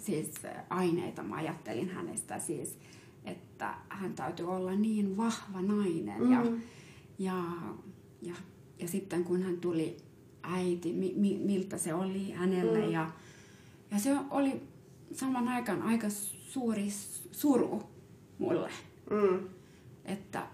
siis 0.00 0.30
aineita 0.70 1.22
mä 1.22 1.36
ajattelin 1.36 1.88
hänestä 1.88 2.38
siis, 2.38 2.78
että 3.24 3.74
hän 3.88 4.14
täytyy 4.14 4.50
olla 4.50 4.74
niin 4.74 5.16
vahva 5.16 5.62
nainen. 5.62 6.22
Mm. 6.22 6.32
Ja, 6.32 6.44
ja, 7.18 7.42
ja, 8.22 8.34
ja 8.78 8.88
sitten 8.88 9.24
kun 9.24 9.42
hän 9.42 9.56
tuli 9.56 9.96
äiti, 10.42 10.92
mi, 10.92 11.14
mi, 11.16 11.38
miltä 11.44 11.78
se 11.78 11.94
oli 11.94 12.30
hänelle. 12.30 12.86
Mm. 12.86 12.92
Ja, 12.92 13.10
ja 13.90 13.98
se 13.98 14.16
oli 14.30 14.62
saman 15.12 15.48
aikaan 15.48 15.82
aika 15.82 16.06
suuri 16.50 16.88
suru 17.30 17.82
mulle. 18.38 18.70
Mm. 19.10 19.48
Että, 20.04 20.46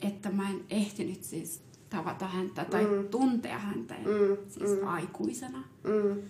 että 0.00 0.30
mä 0.30 0.50
en 0.50 0.64
ehtinyt 0.70 1.22
siis 1.22 1.62
tavata 1.90 2.26
häntä 2.26 2.64
tai 2.64 2.84
mm. 2.84 3.08
tuntea 3.08 3.58
häntä 3.58 3.94
mm. 3.94 4.36
siis 4.48 4.80
mm. 4.80 4.88
aikuisena. 4.88 5.64
Mm. 5.84 6.22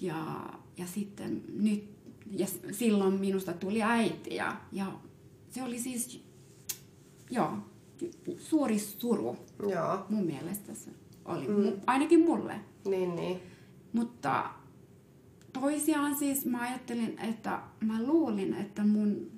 Ja, 0.00 0.50
ja 0.76 0.86
sitten 0.86 1.42
nyt, 1.48 1.84
ja 2.30 2.46
silloin 2.72 3.14
minusta 3.14 3.52
tuli 3.52 3.82
äiti 3.82 4.34
ja, 4.34 4.56
ja 4.72 4.92
se 5.50 5.62
oli 5.62 5.78
siis, 5.78 6.24
joo, 7.30 7.52
suuri 8.38 8.78
suru 8.78 9.36
joo. 9.68 10.06
mun 10.08 10.26
mielestä 10.26 10.74
se 10.74 10.90
oli, 11.24 11.48
mm. 11.48 11.80
ainakin 11.86 12.20
mulle. 12.20 12.60
Niin, 12.88 13.16
niin. 13.16 13.40
Mutta 13.92 14.50
toisiaan 15.52 16.16
siis 16.16 16.46
mä 16.46 16.60
ajattelin, 16.60 17.18
että 17.18 17.62
mä 17.80 18.02
luulin, 18.02 18.54
että 18.54 18.84
mun, 18.84 19.30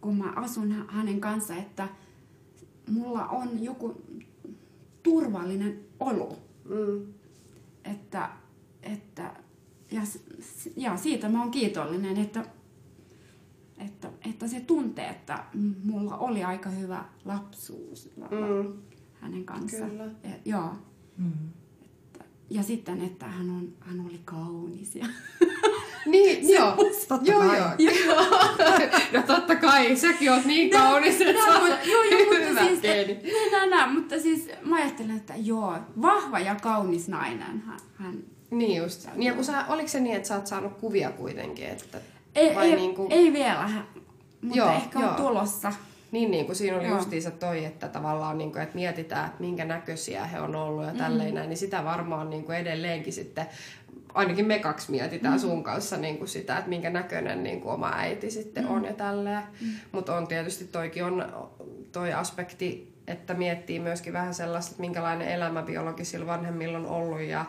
kun 0.00 0.16
mä 0.16 0.32
asun 0.36 0.84
hänen 0.88 1.20
kanssa, 1.20 1.56
että 1.56 1.88
mulla 2.90 3.26
on 3.26 3.64
joku 3.64 4.02
turvallinen 5.02 5.80
olo. 6.00 6.38
Mm. 6.64 7.12
Että, 7.84 8.30
että, 8.82 9.34
ja, 9.90 10.02
ja 10.76 10.96
siitä 10.96 11.28
mä 11.28 11.40
oon 11.40 11.50
kiitollinen, 11.50 12.16
että, 12.16 12.44
että, 13.78 14.10
että 14.30 14.48
se 14.48 14.60
tuntee, 14.60 15.08
että 15.08 15.44
mulla 15.84 16.16
oli 16.16 16.44
aika 16.44 16.70
hyvä 16.70 17.04
lapsuus 17.24 18.10
mm. 18.16 18.72
hänen 19.20 19.44
kanssaan. 19.44 19.90
Kyllä. 19.90 20.04
Ja, 20.04 20.30
joo. 20.44 20.72
Mm. 21.16 21.32
Ja 22.50 22.62
sitten, 22.62 23.04
että 23.04 23.26
hän, 23.26 23.50
on, 23.50 23.72
hän 23.80 24.06
oli 24.06 24.20
kaunis. 24.24 24.96
Ja 24.96 25.06
Niin, 26.06 26.46
se 26.46 26.52
joo. 26.52 26.76
Totta 27.08 27.30
joo, 27.30 27.40
kai. 27.40 27.58
joo. 27.58 27.94
joo. 28.06 28.24
no 29.12 29.22
totta 29.26 29.56
kai, 29.56 29.96
säkin 29.96 30.32
oot 30.32 30.44
niin 30.44 30.70
kaunis, 30.78 31.20
että 31.20 31.44
sä 31.44 31.60
oot 31.60 31.86
joo, 31.86 32.02
joo, 32.02 32.20
mutta 32.20 32.64
siis, 32.64 32.80
geeni. 32.80 33.18
Nä, 33.50 33.66
nä, 33.66 33.86
mutta 33.86 34.20
siis 34.20 34.48
mä 34.62 34.76
ajattelen, 34.76 35.16
että 35.16 35.34
joo, 35.36 35.78
vahva 36.02 36.38
ja 36.38 36.54
kaunis 36.54 37.08
nainen 37.08 37.62
hän, 37.66 37.78
hän 37.94 38.14
niin 38.50 38.82
just. 38.82 39.06
Niin, 39.14 39.22
ja 39.22 39.34
kun 39.34 39.44
sä, 39.44 39.64
oliko 39.68 39.88
se 39.88 40.00
niin, 40.00 40.16
että 40.16 40.28
sä 40.28 40.36
oot 40.36 40.46
saanut 40.46 40.72
kuvia 40.72 41.10
kuitenkin? 41.10 41.64
Että, 41.64 41.98
ei, 42.34 42.54
vai 42.54 42.70
ei, 42.70 42.76
niin 42.76 42.94
kuin... 42.94 43.12
ei 43.12 43.32
vielä, 43.32 43.70
mutta 44.42 44.58
joo, 44.58 44.70
ehkä 44.70 44.98
on 44.98 45.04
joo. 45.04 45.14
tulossa. 45.14 45.72
Niin, 46.12 46.30
niin 46.30 46.46
kuin 46.46 46.56
siinä 46.56 46.76
oli 46.76 46.86
Joo. 46.86 46.96
justiinsa 46.96 47.30
toi, 47.30 47.64
että 47.64 47.88
tavallaan 47.88 48.38
niin 48.38 48.52
kuin, 48.52 48.62
että 48.62 48.74
mietitään, 48.74 49.26
että 49.26 49.40
minkä 49.40 49.64
näköisiä 49.64 50.26
he 50.26 50.40
on 50.40 50.54
ollut 50.54 50.84
ja 50.84 50.94
tälleen 50.94 51.34
mm. 51.34 51.40
niin 51.40 51.56
sitä 51.56 51.84
varmaan 51.84 52.30
niin 52.30 52.44
kuin 52.44 52.58
edelleenkin 52.58 53.12
sitten 53.12 53.46
ainakin 54.14 54.46
me 54.46 54.58
kaksi 54.58 54.90
mietitään 54.90 55.34
mm. 55.34 55.40
sun 55.40 55.64
kanssa 55.64 55.96
niin 55.96 56.18
kuin 56.18 56.28
sitä, 56.28 56.58
että 56.58 56.68
minkä 56.68 56.90
näköinen 56.90 57.42
niin 57.42 57.60
kuin 57.60 57.72
oma 57.72 57.92
äiti 57.94 58.30
sitten 58.30 58.64
mm. 58.64 58.70
on 58.70 58.84
ja 58.84 58.92
tälleen. 58.92 59.42
Mm. 59.60 59.68
Mutta 59.92 60.16
on 60.16 60.26
tietysti 60.26 60.64
toikin 60.64 61.04
on 61.04 61.26
toi 61.92 62.12
aspekti, 62.12 62.94
että 63.06 63.34
miettii 63.34 63.78
myöskin 63.78 64.12
vähän 64.12 64.34
sellaista, 64.34 64.70
että 64.70 64.80
minkälainen 64.80 65.28
elämä 65.28 65.62
biologisilla 65.62 66.26
vanhemmilla 66.26 66.78
on 66.78 66.86
ollut 66.86 67.20
ja, 67.20 67.44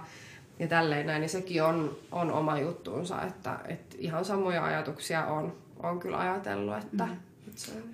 ja 0.60 0.68
tälleen 0.68 1.06
näin, 1.06 1.22
niin 1.22 1.30
sekin 1.30 1.64
on, 1.64 1.98
on 2.12 2.32
oma 2.32 2.60
juttuunsa, 2.60 3.22
että, 3.22 3.60
että 3.68 3.96
ihan 4.00 4.26
samoja 4.26 4.66
ajatuksia 4.66 5.26
on, 5.26 5.54
on 5.84 6.00
kyllä 6.00 6.20
ajatellut, 6.20 6.78
että 6.78 7.06
mm. 7.06 7.18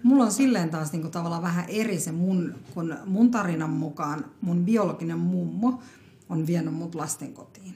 Mulla 0.03 0.23
on 0.23 0.31
silleen 0.31 0.69
taas 0.69 0.91
niinku 0.91 1.09
tavallaan 1.09 1.41
vähän 1.41 1.65
eri 1.67 1.99
se 1.99 2.11
mun, 2.11 2.55
kun 2.73 2.97
mun 3.05 3.31
tarinan 3.31 3.69
mukaan 3.69 4.25
mun 4.41 4.65
biologinen 4.65 5.19
mummo 5.19 5.81
on 6.29 6.47
vienyt 6.47 6.73
mut 6.73 6.95
lastenkotiin. 6.95 7.75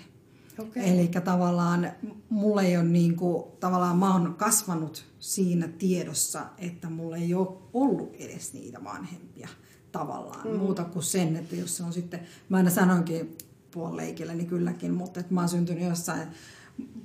Okay. 0.60 0.84
Eli 0.84 1.08
tavallaan 1.08 1.92
mulla 2.30 2.62
ei 2.62 2.78
ole 2.78 2.84
niin 2.84 3.16
kuin, 3.16 3.44
tavallaan 3.60 3.98
mä 3.98 4.14
oon 4.14 4.36
kasvanut 4.36 5.06
siinä 5.20 5.68
tiedossa, 5.68 6.46
että 6.58 6.90
mulla 6.90 7.18
ei 7.18 7.34
ole 7.34 7.58
ollut 7.74 8.16
edes 8.20 8.54
niitä 8.54 8.84
vanhempia 8.84 9.50
tavallaan. 9.92 10.48
Mm. 10.48 10.56
Muuta 10.56 10.84
kuin 10.84 11.04
sen, 11.04 11.36
että 11.36 11.56
jos 11.56 11.78
se 11.78 11.84
on 11.84 11.94
sitten, 11.94 12.20
mä 12.50 12.58
aina 12.58 12.70
sanoinkin 12.70 13.38
puolileikillä, 13.72 14.36
niin 14.36 14.48
kylläkin, 14.48 14.94
mutta 14.94 15.20
että 15.20 15.34
mä 15.34 15.40
oon 15.40 15.50
syntynyt 15.50 15.84
jossain 15.84 16.28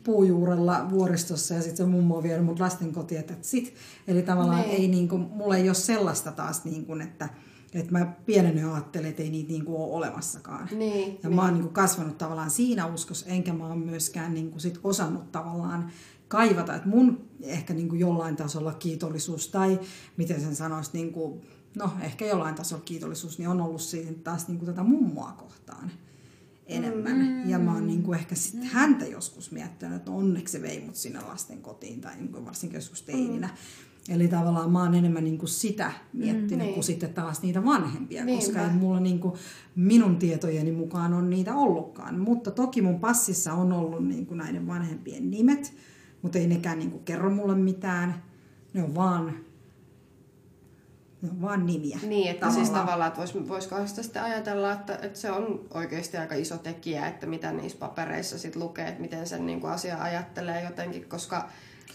puujuurella 0.05 0.91
vuoristossa 0.91 1.55
ja 1.55 1.61
sitten 1.63 1.77
se 1.77 1.87
mummo 1.87 2.17
on 2.17 2.23
vienyt 2.23 2.45
mut 2.45 2.61
lastenkotiin, 2.61 3.21
että 3.21 3.35
sit. 3.41 3.75
Eli 4.09 4.23
tavallaan 4.23 4.61
ne. 4.61 4.67
Niin. 4.67 4.81
ei 4.81 4.89
niin 4.89 5.09
kuin, 5.09 5.23
mulla 5.23 5.57
ei 5.57 5.69
ole 5.69 5.75
sellaista 5.75 6.33
taas 6.33 6.65
niin 6.65 6.87
kuin, 6.87 7.01
että 7.01 7.29
että 7.75 7.93
mä 7.93 8.15
pienenä 8.27 8.75
ajattelin, 8.75 9.09
että 9.09 9.23
ei 9.23 9.31
niitä 9.31 9.51
niinku 9.51 9.83
ole 9.83 9.93
olemassakaan. 9.93 10.69
Niin, 10.73 11.19
ja 11.23 11.29
niin. 11.29 11.37
mä 11.37 11.43
oon 11.43 11.55
niinku 11.55 11.69
kasvanut 11.69 12.19
tavallaan 12.19 12.51
siinä 12.51 12.87
uskossa, 12.87 13.27
enkä 13.27 13.53
mä 13.53 13.67
oon 13.67 13.79
myöskään 13.79 14.35
niinku 14.35 14.59
sit 14.59 14.81
osannut 14.85 15.33
tavallaan 15.33 15.91
kaivata, 16.29 16.75
että 16.75 16.89
mun 16.89 17.29
ehkä 17.43 17.75
niinku 17.75 17.95
jollain 17.95 18.37
tasolla 18.37 18.75
kiitollisuus 18.75 19.49
tai 19.49 19.81
miten 20.17 20.41
sen 20.41 20.57
sanoisi, 20.57 20.91
niinku, 20.93 21.45
no 21.77 21.91
ehkä 22.01 22.27
jollain 22.27 22.55
tasolla 22.55 22.83
kiitollisuus, 22.85 23.39
niin 23.39 23.49
on 23.49 23.61
ollut 23.61 23.81
siitä 23.81 24.13
taas 24.25 24.49
niinku 24.49 24.67
tätä 24.67 24.83
mummoa 24.83 25.33
kohtaan 25.33 25.91
enemmän. 26.67 27.17
Mm. 27.17 27.51
Ja 27.51 27.59
mä 27.59 27.75
oon 27.75 27.87
niinku 27.87 28.13
ehkä 28.13 28.35
sit 28.35 28.55
mm. 28.55 28.67
häntä 28.67 29.07
joskus 29.07 29.51
miettinyt, 29.51 29.97
että 29.97 30.11
onneksi 30.11 30.53
se 30.53 30.63
vei 30.63 30.81
mut 30.81 30.97
sinne 30.97 31.21
lasten 31.21 31.63
kotiin 31.63 32.01
tai 32.01 32.17
niinku 32.17 32.45
varsinkin 32.45 32.77
joskus 32.77 33.03
teininä. 33.03 33.47
Mm. 33.47 34.15
Eli 34.15 34.29
tavallaan 34.29 34.71
mä 34.71 34.83
oon 34.83 34.95
enemmän 34.95 35.25
niin 35.25 35.39
kuin 35.39 35.49
sitä 35.49 35.93
miettinyt 36.13 36.51
mm, 36.51 36.59
niin. 36.59 36.75
kuin 36.75 36.85
sitten 36.85 37.15
taas 37.15 37.43
niitä 37.43 37.65
vanhempia, 37.65 38.25
Niinpä. 38.25 38.45
koska 38.45 38.63
ei 38.63 38.73
mulla 38.73 39.01
niin 39.01 39.19
kuin 39.19 39.35
minun 39.77 40.17
tietojeni 40.17 40.73
mukaan 40.73 41.13
on 41.15 41.31
niitä 41.31 41.55
ollutkaan. 41.55 42.19
Mutta 42.19 42.51
toki 42.51 42.83
mun 42.83 43.01
passissa 43.01 43.53
on 43.53 43.73
ollut 43.73 44.09
niin 44.09 44.27
kuin 44.27 44.39
näiden 44.39 44.67
vanhempien 44.67 45.31
nimet, 45.31 45.73
mutta 46.23 46.39
ei 46.39 46.47
nekään 46.47 46.79
niin 46.79 46.91
kuin 46.91 47.05
kerro 47.05 47.31
mulle 47.31 47.55
mitään. 47.55 48.23
Ne 48.75 48.83
on 48.83 48.95
vaan, 48.95 49.35
vaan 51.41 51.67
nimiä. 51.67 51.99
Niin, 52.03 52.31
että 52.31 52.41
tavallaan. 52.41 52.67
siis 52.67 52.79
tavallaan, 52.79 53.09
että 53.09 53.21
vois, 53.21 53.49
voisiko 53.49 53.87
sitä 53.87 54.03
sitten 54.03 54.23
ajatella, 54.23 54.73
että, 54.73 54.99
että 55.03 55.19
se 55.19 55.31
on 55.31 55.61
oikeasti 55.75 56.17
aika 56.17 56.35
iso 56.35 56.59
tekijä, 56.59 57.07
että 57.07 57.27
mitä 57.27 57.53
niissä 57.53 57.79
papereissa 57.79 58.39
sitten 58.39 58.63
lukee, 58.63 58.89
että 58.89 59.01
miten 59.01 59.27
sen 59.27 59.47
niin 59.47 59.61
kuin 59.61 59.73
asia 59.73 60.03
ajattelee 60.03 60.65
jotenkin, 60.65 61.05
koska 61.09 61.49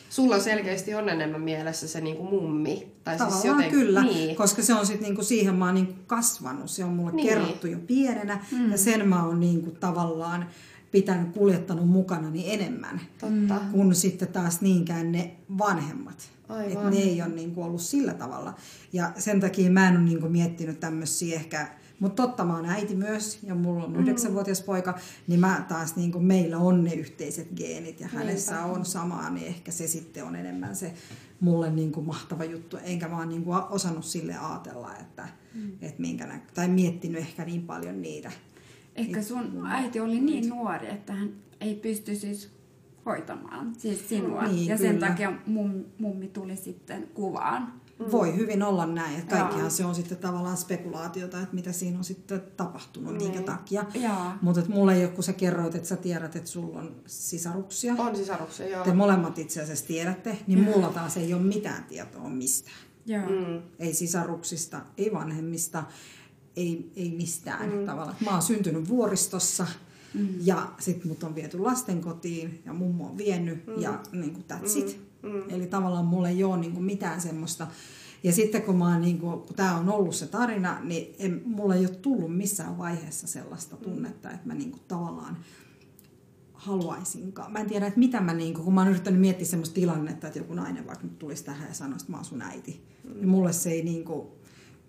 sulla 0.09 0.39
selkeästi 0.39 0.95
on 0.95 1.09
enemmän 1.09 1.41
mielessä 1.41 1.87
se 1.87 2.01
niinku 2.01 2.23
mummi. 2.23 2.91
Tai 3.03 3.19
siis 3.19 3.45
joten, 3.45 3.71
kyllä, 3.71 4.03
niin. 4.03 4.35
koska 4.35 4.61
se 4.61 4.73
on 4.73 4.85
sitten 4.85 5.03
niinku 5.03 5.23
siihen 5.23 5.55
mä 5.55 5.65
oon 5.65 5.75
niinku 5.75 5.93
kasvanut. 6.07 6.69
Se 6.69 6.83
on 6.83 6.93
mulle 6.93 7.11
niin. 7.11 7.29
kerrottu 7.29 7.67
jo 7.67 7.77
pienenä 7.87 8.45
mm. 8.51 8.71
ja 8.71 8.77
sen 8.77 9.07
mä 9.07 9.25
oon 9.25 9.39
niinku 9.39 9.71
tavallaan 9.71 10.45
pitänyt 10.91 11.33
kuljettanut 11.33 11.89
mukana 11.89 12.29
niin 12.29 12.61
enemmän 12.61 13.01
Totta. 13.19 13.61
kuin 13.71 13.95
sitten 13.95 14.27
taas 14.27 14.61
niinkään 14.61 15.11
ne 15.11 15.35
vanhemmat. 15.57 16.29
Aivan. 16.49 16.85
Et 16.85 16.93
ne 16.93 16.97
ei 16.97 17.21
ole 17.21 17.29
niinku 17.29 17.63
ollut 17.63 17.81
sillä 17.81 18.13
tavalla. 18.13 18.53
Ja 18.93 19.11
sen 19.17 19.39
takia 19.39 19.71
mä 19.71 19.87
en 19.87 19.97
ole 19.97 20.03
niinku 20.03 20.29
miettinyt 20.29 20.79
tämmöisiä 20.79 21.35
ehkä 21.35 21.67
mutta 22.01 22.23
totta, 22.23 22.45
mä 22.45 22.55
oon 22.55 22.65
äiti 22.65 22.95
myös 22.95 23.39
ja 23.43 23.55
mulla 23.55 23.83
on 23.83 23.95
yhdeksänvuotias 23.95 24.61
poika, 24.61 24.99
niin 25.27 25.39
mä 25.39 25.65
taas 25.67 25.95
niin 25.95 26.11
kuin 26.11 26.25
meillä 26.25 26.57
on 26.57 26.83
ne 26.83 26.93
yhteiset 26.93 27.47
geenit 27.55 27.99
ja 27.99 28.07
hänessä 28.07 28.55
Niinpä. 28.55 28.71
on 28.71 28.85
samaa, 28.85 29.29
niin 29.29 29.47
ehkä 29.47 29.71
se 29.71 29.87
sitten 29.87 30.23
on 30.23 30.35
enemmän 30.35 30.75
se 30.75 30.93
mulle 31.39 31.71
niin 31.71 31.91
kuin 31.91 32.05
mahtava 32.05 32.43
juttu. 32.43 32.77
Enkä 32.83 33.07
mä 33.07 33.17
oon 33.17 33.29
niin 33.29 33.43
kuin 33.43 33.57
osannut 33.69 34.05
sille 34.05 34.37
ajatella, 34.37 34.95
että, 34.95 35.27
mm. 35.53 35.71
että 35.81 36.01
minkä 36.01 36.25
nä- 36.25 36.41
tai 36.53 36.67
miettinyt 36.67 37.21
ehkä 37.21 37.45
niin 37.45 37.61
paljon 37.61 38.01
niitä. 38.01 38.31
Ehkä 38.95 39.21
sun 39.21 39.67
äiti 39.67 39.99
oli 39.99 40.19
niin 40.19 40.49
nuori, 40.49 40.89
että 40.89 41.13
hän 41.13 41.29
ei 41.61 41.75
pysty 41.75 42.15
siis 42.15 42.49
hoitamaan 43.05 43.75
siis 43.77 44.09
sinua. 44.09 44.47
Niin, 44.47 44.67
ja 44.67 44.77
sen 44.77 44.95
kyllä. 44.95 45.07
takia 45.07 45.33
mum, 45.45 45.83
mummi 45.99 46.27
tuli 46.27 46.55
sitten 46.55 47.07
kuvaan. 47.13 47.73
Mm. 47.99 48.11
Voi 48.11 48.35
hyvin 48.35 48.63
olla 48.63 48.85
näin, 48.85 49.19
että 49.19 49.35
kaikkihan 49.35 49.63
Jaa. 49.63 49.69
se 49.69 49.85
on 49.85 49.95
sitten 49.95 50.17
tavallaan 50.17 50.57
spekulaatiota, 50.57 51.41
että 51.41 51.55
mitä 51.55 51.71
siinä 51.71 51.97
on 51.97 52.03
sitten 52.03 52.41
tapahtunut, 52.57 53.17
niin. 53.17 53.31
minkä 53.31 53.51
takia. 53.51 53.85
Mutta 54.41 54.61
mulla 54.67 54.93
ei 54.93 55.05
ole, 55.05 55.13
kun 55.13 55.23
sä 55.23 55.33
kerroit, 55.33 55.75
että 55.75 55.87
sä 55.87 55.95
tiedät, 55.95 56.35
että 56.35 56.49
sulla 56.49 56.79
on 56.79 56.95
sisaruksia. 57.05 57.93
On 57.97 58.15
sisaruksia, 58.15 58.69
joo. 58.69 58.83
Te 58.83 58.93
molemmat 58.93 59.39
itse 59.39 59.61
asiassa 59.61 59.87
tiedätte, 59.87 60.37
niin 60.47 60.63
mulla 60.63 60.89
taas 60.89 61.17
ei 61.17 61.33
ole 61.33 61.41
mitään 61.41 61.83
tietoa 61.83 62.29
mistään. 62.29 62.77
Joo. 63.05 63.29
Mm. 63.29 63.61
Ei 63.79 63.93
sisaruksista, 63.93 64.81
ei 64.97 65.13
vanhemmista, 65.13 65.83
ei, 66.55 66.91
ei 66.95 67.11
mistään 67.11 67.71
mm. 67.71 67.85
tavalla. 67.85 68.15
Mä 68.25 68.31
oon 68.31 68.41
syntynyt 68.41 68.89
vuoristossa. 68.89 69.67
Mm. 70.13 70.27
Ja 70.41 70.71
sitten 70.79 71.07
mut 71.07 71.23
on 71.23 71.35
viety 71.35 71.59
lastenkotiin 71.59 72.61
ja 72.65 72.73
mummo 72.73 73.07
on 73.07 73.17
vienyt 73.17 73.67
mm. 73.67 73.81
ja 73.81 73.99
niin 74.11 74.33
kuin 74.33 74.45
that's 74.53 74.75
mm. 74.75 74.87
it. 74.87 74.99
Mm. 75.21 75.43
Eli 75.49 75.67
tavallaan 75.67 76.05
mulla 76.05 76.29
ei 76.29 76.43
ole 76.43 76.57
niin 76.57 76.73
kuin 76.73 76.83
mitään 76.83 77.21
semmoista. 77.21 77.67
Ja 78.23 78.33
sitten 78.33 78.61
kun, 78.61 78.77
mä 78.77 78.99
niin 78.99 79.19
kuin, 79.19 79.39
kun 79.39 79.55
tämä 79.55 79.77
on 79.77 79.89
ollut 79.89 80.15
se 80.15 80.27
tarina, 80.27 80.79
niin 80.83 81.15
en, 81.19 81.41
mulla 81.45 81.75
ei 81.75 81.85
ole 81.85 81.95
tullut 81.95 82.37
missään 82.37 82.77
vaiheessa 82.77 83.27
sellaista 83.27 83.75
mm. 83.75 83.81
tunnetta, 83.81 84.31
että 84.31 84.47
mä 84.47 84.53
niin 84.53 84.71
kuin 84.71 84.81
tavallaan 84.87 85.37
haluaisinkaan. 86.53 87.51
Mä 87.51 87.59
en 87.59 87.69
tiedä, 87.69 87.87
että 87.87 87.99
mitä 87.99 88.21
mä, 88.21 88.33
niin 88.33 88.53
kuin, 88.53 88.65
kun 88.65 88.73
mä 88.73 88.81
oon 88.81 88.89
yrittänyt 88.89 89.21
miettiä 89.21 89.47
semmoista 89.47 89.75
tilannetta, 89.75 90.27
että 90.27 90.39
joku 90.39 90.53
nainen 90.53 90.87
vaikka 90.87 91.03
nyt 91.03 91.19
tulisi 91.19 91.43
tähän 91.43 91.67
ja 91.67 91.73
sanoisi, 91.73 92.03
että 92.03 92.11
mä 92.11 92.17
oon 92.17 92.25
sun 92.25 92.41
äiti. 92.41 92.81
Mm. 93.03 93.13
Niin 93.13 93.29
mulle 93.29 93.53
se 93.53 93.69
ei, 93.71 93.83
niin 93.83 94.03
kuin, 94.03 94.27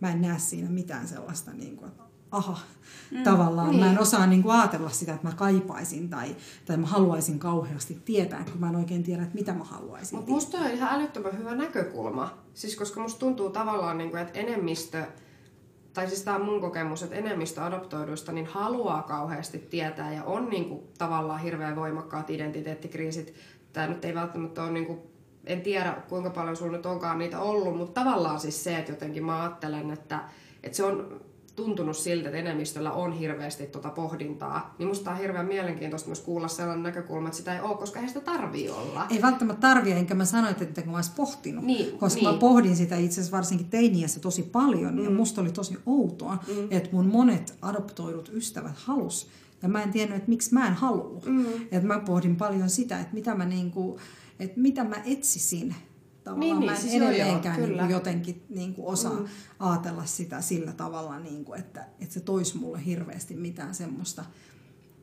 mä 0.02 0.12
en 0.12 0.20
näe 0.22 0.38
siinä 0.38 0.70
mitään 0.70 1.08
sellaista, 1.08 1.52
niin 1.52 1.76
kuin, 1.76 1.90
aha, 2.30 2.58
mm. 3.10 3.22
tavallaan. 3.22 3.70
Niin. 3.70 3.80
Mä 3.80 3.90
en 3.90 4.00
osaa 4.00 4.26
niin 4.26 4.42
kuin 4.42 4.54
ajatella 4.54 4.90
sitä, 4.90 5.14
että 5.14 5.28
mä 5.28 5.34
kaipaisin 5.34 6.10
tai, 6.10 6.36
tai 6.66 6.76
mä 6.76 6.86
haluaisin 6.86 7.38
kauheasti 7.38 8.02
tietää, 8.04 8.44
kun 8.44 8.60
mä 8.60 8.68
en 8.68 8.76
oikein 8.76 9.02
tiedä, 9.02 9.22
että 9.22 9.34
mitä 9.34 9.52
mä 9.52 9.64
haluaisin. 9.64 10.16
Mutta 10.16 10.32
musta 10.32 10.58
on 10.58 10.70
ihan 10.70 10.94
älyttömän 10.94 11.38
hyvä 11.38 11.54
näkökulma. 11.54 12.38
Siis 12.54 12.76
koska 12.76 13.00
musta 13.00 13.20
tuntuu 13.20 13.50
tavallaan, 13.50 13.98
niin 13.98 14.10
kuin, 14.10 14.22
että 14.22 14.38
enemmistö 14.38 15.04
tai 15.94 16.08
siis 16.08 16.22
tämä 16.22 16.36
on 16.36 16.44
mun 16.44 16.60
kokemus, 16.60 17.02
että 17.02 17.16
enemmistö 17.16 17.64
adoptoiduista 17.64 18.32
niin 18.32 18.46
haluaa 18.46 19.02
kauheasti 19.02 19.58
tietää 19.58 20.12
ja 20.12 20.24
on 20.24 20.50
niin 20.50 20.64
kuin, 20.64 20.82
tavallaan 20.98 21.40
hirveän 21.40 21.76
voimakkaat 21.76 22.30
identiteettikriisit. 22.30 23.34
Tämä 23.72 23.86
nyt 23.86 24.04
ei 24.04 24.14
välttämättä 24.14 24.62
ole, 24.62 24.72
niin 24.72 24.86
kuin, 24.86 24.98
en 25.46 25.60
tiedä 25.60 25.96
kuinka 26.08 26.30
paljon 26.30 26.56
sulla 26.56 26.76
nyt 26.76 26.86
onkaan 26.86 27.18
niitä 27.18 27.40
ollut, 27.40 27.76
mutta 27.76 28.00
tavallaan 28.00 28.40
siis 28.40 28.64
se, 28.64 28.78
että 28.78 28.92
jotenkin 28.92 29.24
mä 29.24 29.42
ajattelen, 29.42 29.90
että, 29.90 30.20
että 30.62 30.76
se 30.76 30.84
on 30.84 31.20
tuntunut 31.56 31.96
siltä, 31.96 32.28
että 32.28 32.38
enemmistöllä 32.38 32.92
on 32.92 33.12
hirveästi 33.12 33.66
tuota 33.66 33.90
pohdintaa, 33.90 34.74
niin 34.78 34.88
musta 34.88 35.10
on 35.10 35.18
hirveän 35.18 35.46
mielenkiintoista 35.46 36.08
myös 36.08 36.20
kuulla 36.20 36.48
sellainen 36.48 36.82
näkökulma, 36.82 37.28
että 37.28 37.38
sitä 37.38 37.54
ei 37.54 37.60
ole, 37.60 37.76
koska 37.76 38.00
ei 38.00 38.08
sitä 38.08 38.20
tarvii 38.20 38.70
olla. 38.70 39.06
Ei 39.10 39.22
välttämättä 39.22 39.60
tarvii, 39.60 39.92
enkä 39.92 40.14
mä 40.14 40.24
sano, 40.24 40.48
että 40.48 40.82
mä 40.86 40.96
olisin 40.96 41.14
pohtinut, 41.16 41.64
niin, 41.64 41.98
koska 41.98 42.20
niin. 42.20 42.30
mä 42.34 42.38
pohdin 42.38 42.76
sitä 42.76 42.96
itse 42.96 43.20
asiassa 43.20 43.36
varsinkin 43.36 43.70
teiniässä 43.70 44.20
tosi 44.20 44.42
paljon, 44.42 44.94
mm. 44.94 45.04
ja 45.04 45.10
musta 45.10 45.40
oli 45.40 45.52
tosi 45.52 45.78
outoa, 45.86 46.38
mm. 46.48 46.68
että 46.70 46.88
mun 46.92 47.06
monet 47.06 47.54
adoptoidut 47.62 48.30
ystävät 48.34 48.76
halus, 48.76 49.28
ja 49.62 49.68
mä 49.68 49.82
en 49.82 49.92
tiennyt, 49.92 50.16
että 50.16 50.28
miksi 50.28 50.54
mä 50.54 50.66
en 50.66 50.74
halua. 50.74 51.22
Mm. 51.26 51.46
Että 51.62 51.86
mä 51.86 51.98
pohdin 51.98 52.36
paljon 52.36 52.70
sitä, 52.70 53.00
että 53.00 53.14
mitä 53.14 53.34
mä, 53.34 53.44
niinku, 53.44 53.98
että 54.42 54.60
mitä 54.60 54.84
mä 54.84 54.96
etsisin 55.04 55.74
tavallaan. 56.24 56.40
Niin, 56.40 56.60
niin, 56.60 56.70
mä 56.70 56.76
en 56.76 56.82
siis 56.82 56.94
edelleenkään 56.94 57.60
joo, 57.60 57.68
niin 57.68 57.90
jotenkin 57.90 58.42
niin 58.48 58.74
kuin 58.74 58.86
osaa 58.86 59.20
mm. 59.20 59.26
ajatella 59.58 60.06
sitä 60.06 60.40
sillä 60.40 60.72
tavalla, 60.72 61.18
niin 61.18 61.44
kuin, 61.44 61.60
että, 61.60 61.86
että 62.00 62.14
se 62.14 62.20
toisi 62.20 62.56
mulle 62.56 62.84
hirveästi 62.84 63.34
mitään 63.34 63.74
semmoista. 63.74 64.24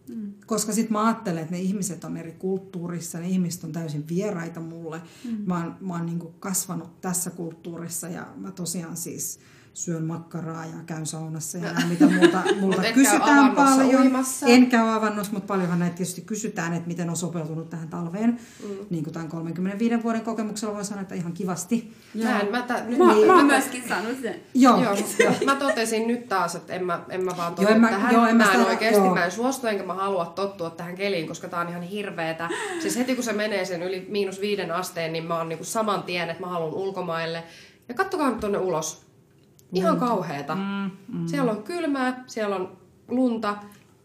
Mm. 0.07 0.33
Koska 0.45 0.73
sitten 0.73 0.93
mä 0.93 1.05
ajattelen, 1.05 1.41
että 1.41 1.55
ne 1.55 1.61
ihmiset 1.61 2.03
on 2.03 2.17
eri 2.17 2.31
kulttuurissa, 2.31 3.19
ne 3.19 3.27
ihmiset 3.27 3.63
on 3.63 3.71
täysin 3.71 4.07
vieraita 4.07 4.59
mulle. 4.59 5.01
Mm. 5.25 5.37
Mä 5.45 5.63
oon, 5.63 5.75
mä 5.79 5.93
oon 5.93 6.05
niin 6.05 6.19
kuin 6.19 6.33
kasvanut 6.39 7.01
tässä 7.01 7.29
kulttuurissa 7.29 8.07
ja 8.09 8.33
mä 8.35 8.51
tosiaan 8.51 8.97
siis 8.97 9.39
syön 9.73 10.03
makkaraa 10.03 10.65
ja 10.65 10.83
käyn 10.85 11.05
saunassa 11.05 11.57
ja 11.57 11.71
mitä 11.89 12.05
muuta 12.05 12.43
multa 12.59 12.83
kysytään 12.93 13.51
paljon. 13.55 14.01
Uimassa. 14.01 14.45
En 14.45 14.69
käy 14.69 14.89
avannossa, 14.89 15.33
mutta 15.33 15.47
paljonhan 15.47 15.79
näitä 15.79 15.95
tietysti 15.95 16.21
kysytään, 16.21 16.73
että 16.73 16.87
miten 16.87 17.09
on 17.09 17.15
sopeutunut 17.15 17.69
tähän 17.69 17.87
talveen. 17.87 18.39
Mm. 18.63 18.69
Niin 18.89 19.03
kuin 19.03 19.13
tämän 19.13 19.29
35 19.29 20.03
vuoden 20.03 20.21
kokemuksella 20.21 20.75
voi 20.75 20.85
sanoa, 20.85 21.01
että 21.01 21.15
ihan 21.15 21.33
kivasti. 21.33 21.93
Mä, 22.23 22.39
en, 22.39 22.51
mä, 22.51 22.61
ta, 22.61 22.73
nyt, 22.83 22.97
mä, 22.97 23.13
niin, 23.13 23.27
mä, 23.27 23.35
mä 23.35 23.43
myöskin 23.43 23.83
saanut 23.87 24.21
sen. 24.21 24.35
Joo. 24.53 24.83
joo, 24.83 24.95
joo. 25.19 25.33
mä 25.45 25.55
totesin 25.55 26.07
nyt 26.07 26.29
taas, 26.29 26.55
että 26.55 26.73
en 26.73 26.85
mä, 26.85 27.01
en 27.09 27.25
mä 27.25 27.31
vaan 27.37 27.55
totu 27.55 27.69
joo, 27.69 27.79
mä, 27.79 27.89
tähän. 27.89 28.13
Joo, 28.13 28.25
en 28.25 28.35
mä, 28.35 28.45
mä 28.45 28.53
en 28.53 28.65
oikeasti, 28.65 29.01
joo. 29.01 29.15
mä 29.15 29.25
en 29.25 29.31
suostu 29.31 29.67
enkä 29.67 29.83
mä 29.83 29.93
halua 29.93 30.25
tottua 30.25 30.69
tähän 30.69 30.95
keliin, 30.95 31.27
koska 31.27 31.47
tää 31.47 31.59
on 31.59 31.69
ihan 31.69 31.81
hirveetä. 31.81 32.49
Siis 32.81 32.97
heti 32.97 33.15
kun 33.15 33.23
se 33.23 33.33
menee 33.33 33.65
sen 33.65 33.83
yli 33.83 34.05
miinus 34.09 34.41
viiden 34.41 34.71
asteen, 34.71 35.13
niin 35.13 35.23
mä 35.23 35.37
oon 35.37 35.49
niinku 35.49 35.65
saman 35.65 36.03
tien, 36.03 36.29
että 36.29 36.43
mä 36.43 36.49
haluan 36.49 36.73
ulkomaille. 36.73 37.43
Ja 37.89 37.95
kattokaa 37.95 38.29
nyt 38.29 38.39
tonne 38.39 38.57
ulos 38.57 39.08
Ihan 39.73 39.91
lunta. 39.91 40.05
kauheeta. 40.05 40.55
Mm, 40.55 40.91
mm. 41.07 41.27
Siellä 41.27 41.51
on 41.51 41.63
kylmää, 41.63 42.23
siellä 42.27 42.55
on 42.55 42.77
lunta, 43.07 43.57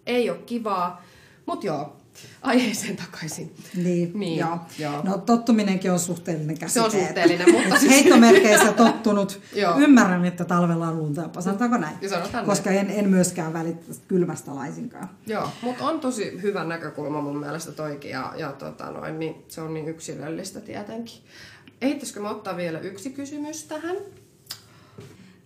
ei 0.07 0.31
ole 0.31 0.39
kivaa. 0.39 1.03
Mut 1.47 1.65
joo, 1.65 1.97
aiheeseen 2.43 2.97
takaisin. 2.97 3.55
Niin, 3.75 4.19
niin 4.19 4.39
joo. 4.39 4.59
joo. 4.79 5.03
No 5.03 5.19
tottuminenkin 5.19 5.93
on 5.93 5.99
suhteellinen 5.99 6.59
käsite. 6.59 6.81
Se 6.81 6.81
on 6.81 6.91
suhteellinen, 6.91 7.53
mutta 7.53 7.79
siis... 7.79 7.93
Heittomerkeissä 7.93 8.73
tottunut. 8.73 9.41
Ymmärrän, 9.85 10.25
että 10.25 10.45
talvella 10.45 10.89
on 10.89 10.99
lunta, 10.99 11.41
sanotaanko 11.41 11.77
näin? 11.77 11.97
Sanotaan 12.09 12.47
Koska 12.47 12.71
en, 12.71 12.91
en 12.91 13.09
myöskään 13.09 13.53
välitä 13.53 13.81
kylmästä 14.09 14.55
laisinkaan. 14.55 15.09
Joo, 15.27 15.49
mutta 15.63 15.85
on 15.85 16.01
tosi 16.01 16.43
hyvä 16.43 16.65
näkökulma 16.65 17.21
mun 17.21 17.39
mielestä 17.39 17.73
toikin 17.73 18.11
ja, 18.11 18.33
ja 18.37 18.53
tota 18.53 18.91
noin, 18.91 19.19
niin 19.19 19.45
se 19.49 19.61
on 19.61 19.75
niin 19.75 19.89
yksilöllistä 19.89 20.61
tietenkin. 20.61 21.17
Ehittäisikö 21.83 22.21
me 22.21 22.29
ottaa 22.29 22.57
vielä 22.57 22.79
yksi 22.79 23.11
kysymys 23.11 23.65
tähän? 23.65 23.97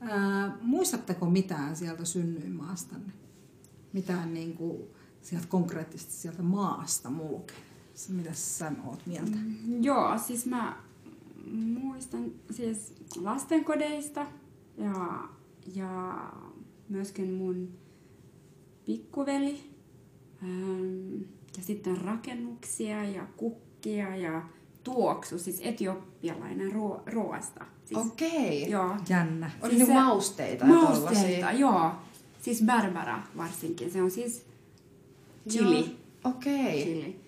Ää, 0.01 0.57
muistatteko 0.61 1.27
mitään 1.27 1.77
sieltä 1.77 2.05
synnyinmaastanne? 2.05 3.13
Mitään 3.93 4.35
niin 4.35 4.55
kuin 4.55 4.83
sieltä 5.23 5.47
konkreettisesti 5.47 6.13
sieltä 6.13 6.43
maasta 6.43 7.11
mulke? 7.11 7.55
Mitä 8.09 8.33
sä 8.33 8.73
oot 8.87 9.07
mieltä? 9.07 9.37
Mm, 9.37 9.83
joo, 9.85 10.19
siis 10.19 10.47
mä 10.47 10.77
muistan 11.55 12.33
siis 12.51 12.95
lastenkodeista 13.17 14.27
ja, 14.77 15.29
ja 15.75 16.19
myöskin 16.89 17.33
mun 17.33 17.79
pikkuveli 18.87 19.71
ähm, 20.43 21.23
ja 21.57 21.63
sitten 21.63 22.01
rakennuksia 22.01 23.05
ja 23.05 23.27
kukkia 23.37 24.17
ja 24.17 24.43
tuoksu, 24.85 25.39
siis 25.39 25.61
etiopialainen 25.65 26.73
ruo- 26.73 27.03
ruoasta. 27.13 27.65
Siis, 27.85 28.01
Okei. 28.07 28.71
Joo. 28.71 28.97
Jännä. 29.09 29.51
Oli 29.63 29.71
siis 29.75 29.89
niinku 29.89 30.01
mausteita 30.03 30.65
Mausteita, 30.67 31.53
joo. 31.53 31.91
Siis 32.43 32.63
berbera 32.63 33.23
varsinkin. 33.37 33.91
Se 33.91 34.03
on 34.03 34.11
siis 34.11 34.47
chili. 35.49 35.97
Okei. 36.25 36.83
Chili. 36.85 37.21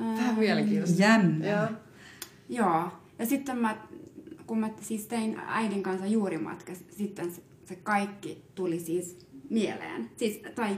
Vähän 0.00 0.38
mielenkiintoista. 0.38 1.02
Jännä. 1.02 1.46
Joo. 1.46 1.66
Joo. 2.48 2.88
Ja 3.18 3.26
sitten 3.26 3.58
mä, 3.58 3.76
kun 4.46 4.58
mä 4.58 4.70
siis 4.80 5.06
tein 5.06 5.40
äidin 5.46 5.82
kanssa 5.82 6.06
juurimatka, 6.06 6.72
sitten 6.90 7.32
se, 7.34 7.42
se 7.64 7.76
kaikki 7.76 8.42
tuli 8.54 8.80
siis 8.80 9.16
mieleen. 9.50 10.10
Siis, 10.16 10.40
tai 10.54 10.76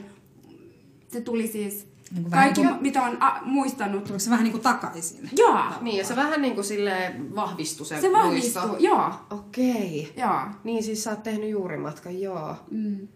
se 1.08 1.20
tuli 1.20 1.46
siis 1.46 1.86
niin 2.14 2.30
Kaikki, 2.30 2.60
niin 2.60 2.70
kuin, 2.70 2.82
mitä 2.82 3.02
on 3.02 3.22
a, 3.22 3.40
muistanut. 3.44 4.04
Tuliko 4.04 4.18
se 4.18 4.30
vähän 4.30 4.44
niin 4.44 4.52
kuin 4.52 4.62
takaisin? 4.62 5.30
Joo. 5.36 5.60
Niin, 5.80 5.96
ja 5.96 6.04
se 6.04 6.16
vähän 6.16 6.42
niin 6.42 6.54
kuin 6.54 6.64
sille 6.64 7.14
vahvistui 7.34 7.86
se 7.86 8.00
Se 8.00 8.12
vahvistui, 8.12 8.66
muisto. 8.66 8.84
joo. 8.86 9.12
Okei. 9.30 10.12
Joo. 10.16 10.40
Niin 10.64 10.82
siis 10.82 11.04
sä 11.04 11.10
oot 11.10 11.22
tehnyt 11.22 11.50
juurimatkan, 11.50 12.20
joo. 12.20 12.56
Mm. 12.70 13.08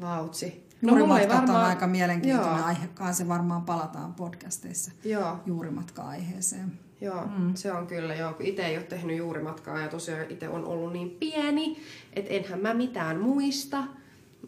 Vautsi. 0.00 0.66
No, 0.82 0.88
Juurimatkat 0.88 1.38
varmaan... 1.38 1.60
on 1.60 1.66
aika 1.66 1.86
mielenkiintoinen 1.86 2.56
joo. 2.56 2.66
aihekaan, 2.66 3.14
se 3.14 3.28
varmaan 3.28 3.62
palataan 3.62 4.14
podcasteissa 4.14 4.90
joo. 5.04 5.36
juurimatka-aiheeseen. 5.46 6.78
Joo, 7.00 7.26
mm. 7.38 7.54
se 7.54 7.72
on 7.72 7.86
kyllä 7.86 8.14
joo. 8.14 8.36
Itse 8.40 8.66
ei 8.66 8.76
ole 8.76 8.84
tehnyt 8.84 9.16
juurimatkaa 9.16 9.78
ja 9.78 9.88
tosiaan 9.88 10.26
itse 10.28 10.48
on 10.48 10.64
ollut 10.64 10.92
niin 10.92 11.10
pieni, 11.10 11.76
että 12.12 12.30
enhän 12.30 12.60
mä 12.60 12.74
mitään 12.74 13.20
muista. 13.20 13.84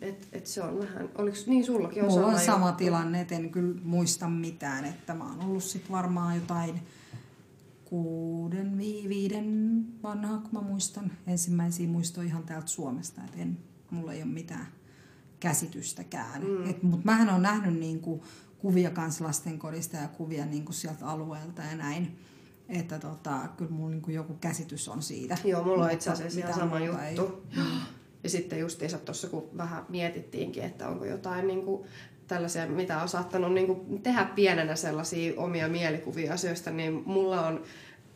Et, 0.01 0.29
et 0.33 0.47
se 0.47 0.63
on 0.63 0.79
vähän, 0.79 1.09
oliko 1.15 1.37
niin 1.47 1.65
sullakin 1.65 2.03
on 2.05 2.11
Mulla 2.11 2.27
on 2.27 2.41
sama 2.41 2.67
juttu? 2.67 2.79
tilanne, 2.79 3.21
et 3.21 3.33
en 3.33 3.51
kyllä 3.51 3.81
muista 3.85 4.29
mitään, 4.29 4.85
että 4.85 5.15
mä 5.15 5.25
oon 5.25 5.41
ollut 5.41 5.65
sit 5.65 5.91
varmaan 5.91 6.35
jotain 6.35 6.81
kuuden, 7.85 8.79
viiden 8.79 9.87
vanhaa, 10.03 10.39
kun 10.39 10.51
mä 10.53 10.61
muistan. 10.61 11.13
Ensimmäisiä 11.27 11.89
muistoja 11.89 12.27
ihan 12.27 12.43
täältä 12.43 12.67
Suomesta, 12.67 13.21
että 13.25 13.43
en, 13.43 13.59
mulla 13.91 14.13
ei 14.13 14.23
ole 14.23 14.31
mitään 14.31 14.67
käsitystäkään. 15.41 16.43
Mm. 16.43 16.75
Mutta 16.83 17.05
mähän 17.05 17.31
on 17.31 17.43
nähnyt 17.43 17.79
niinku 17.79 18.25
kuvia 18.59 18.91
kans 18.91 19.21
lastenkodista 19.21 19.97
ja 19.97 20.09
kuvia 20.09 20.47
niinku 20.47 20.73
sieltä 20.73 21.07
alueelta 21.07 21.63
ja 21.63 21.77
näin. 21.77 22.19
Että 22.69 22.99
tota, 22.99 23.49
kyllä 23.57 23.71
mulla 23.71 23.91
niinku 23.91 24.11
joku 24.11 24.35
käsitys 24.35 24.89
on 24.89 25.03
siitä. 25.03 25.39
Joo, 25.45 25.65
mulla 25.65 25.85
on 25.85 25.91
itse 25.91 26.11
asiassa 26.11 26.41
ihan 26.41 26.55
sama 26.55 26.81
juttu. 26.81 27.45
Ei. 27.57 27.63
Ja 28.25 28.31
sitten 28.31 28.59
justiinsa 28.59 28.99
tuossa, 28.99 29.29
kun 29.29 29.51
vähän 29.57 29.87
mietittiinkin, 29.89 30.63
että 30.63 30.89
onko 30.89 31.05
jotain 31.05 31.47
niin 31.47 31.65
kuin, 31.65 31.87
tällaisia, 32.27 32.67
mitä 32.67 33.03
on 33.03 33.09
saattanut 33.09 33.53
niin 33.53 33.67
kuin, 33.67 34.03
tehdä 34.03 34.25
pienenä 34.35 34.77
sellaisia 34.77 35.33
omia 35.37 35.69
mielikuvia 35.69 36.35
asioista, 36.35 36.71
niin 36.71 37.03
mulla 37.07 37.47
on 37.47 37.63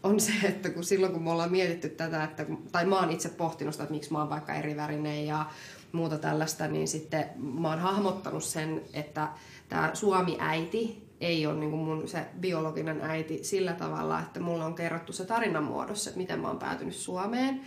on 0.02 0.20
se, 0.20 0.32
että 0.44 0.70
kun 0.70 0.84
silloin 0.84 1.12
kun 1.12 1.22
me 1.22 1.30
ollaan 1.30 1.50
mietitty 1.50 1.88
tätä, 1.88 2.24
että, 2.24 2.46
tai 2.72 2.84
mä 2.86 3.00
oon 3.00 3.10
itse 3.10 3.28
pohtinut 3.28 3.74
sitä, 3.74 3.84
että 3.84 3.94
miksi 3.94 4.12
mä 4.12 4.18
oon 4.18 4.30
vaikka 4.30 4.54
erivärinen 4.54 5.26
ja 5.26 5.46
muuta 5.92 6.18
tällaista, 6.18 6.68
niin 6.68 6.88
sitten 6.88 7.30
mä 7.36 7.68
oon 7.68 7.78
hahmottanut 7.78 8.44
sen, 8.44 8.82
että 8.92 9.28
tämä 9.68 9.90
Suomi-äiti 9.94 11.08
ei 11.20 11.46
ole 11.46 11.58
niin 11.58 11.70
mun 11.70 12.08
se 12.08 12.26
biologinen 12.40 13.00
äiti 13.00 13.44
sillä 13.44 13.72
tavalla, 13.72 14.20
että 14.20 14.40
mulla 14.40 14.64
on 14.64 14.74
kerrottu 14.74 15.12
se 15.12 15.24
tarinan 15.24 15.64
muodossa, 15.64 16.10
että 16.10 16.20
miten 16.20 16.40
mä 16.40 16.48
oon 16.48 16.58
päätynyt 16.58 16.94
Suomeen. 16.94 17.60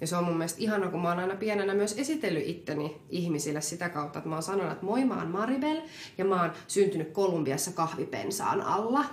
Ja 0.00 0.06
se 0.06 0.16
on 0.16 0.24
mun 0.24 0.36
mielestä 0.36 0.60
ihana, 0.60 0.88
kun 0.88 1.02
mä 1.02 1.08
oon 1.08 1.18
aina 1.18 1.34
pienenä 1.34 1.74
myös 1.74 1.98
esitellyt 1.98 2.46
itteni 2.46 2.96
ihmisille 3.10 3.60
sitä 3.60 3.88
kautta, 3.88 4.18
että 4.18 4.28
mä 4.28 4.36
oon 4.36 4.42
sanonut, 4.42 4.72
että 4.72 4.84
moi, 4.84 5.04
mä 5.04 5.18
oon 5.18 5.30
Maribel 5.30 5.80
ja 6.18 6.24
mä 6.24 6.42
oon 6.42 6.52
syntynyt 6.66 7.10
Kolumbiassa 7.12 7.72
kahvipensaan 7.72 8.62
alla. 8.62 9.04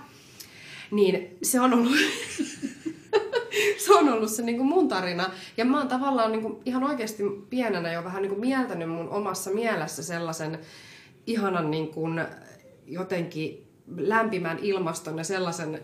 Niin 0.90 1.38
se 1.42 1.60
on 1.60 1.72
ollut, 1.72 1.96
se 3.84 3.94
on 3.94 4.08
ollut 4.08 4.30
se 4.30 4.42
niin 4.42 4.56
kuin 4.56 4.68
mun 4.68 4.88
tarina. 4.88 5.30
Ja 5.56 5.64
mä 5.64 5.78
oon 5.78 5.88
tavallaan 5.88 6.32
niin 6.32 6.42
kuin 6.42 6.58
ihan 6.64 6.84
oikeasti 6.84 7.22
pienenä 7.50 7.92
jo 7.92 8.04
vähän 8.04 8.22
niin 8.22 8.30
kuin 8.30 8.40
mieltänyt 8.40 8.90
mun 8.90 9.08
omassa 9.08 9.50
mielessä 9.50 10.02
sellaisen 10.02 10.58
ihanan 11.26 11.70
niin 11.70 11.88
kuin 11.88 12.24
jotenkin 12.86 13.66
lämpimän 13.96 14.58
ilmaston 14.58 15.18
ja 15.18 15.24
sellaisen 15.24 15.80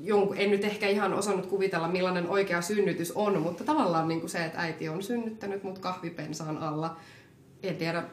jonkun, 0.00 0.36
en 0.38 0.50
nyt 0.50 0.64
ehkä 0.64 0.88
ihan 0.88 1.14
osannut 1.14 1.46
kuvitella, 1.46 1.88
millainen 1.88 2.28
oikea 2.28 2.62
synnytys 2.62 3.12
on, 3.12 3.42
mutta 3.42 3.64
tavallaan 3.64 4.08
niin 4.08 4.20
kuin 4.20 4.30
se, 4.30 4.44
että 4.44 4.60
äiti 4.60 4.88
on 4.88 5.02
synnyttänyt 5.02 5.62
mut 5.62 5.78
kahvipensaan 5.78 6.58
alla. 6.58 6.96
En 7.62 7.76
tiedä, 7.76 8.04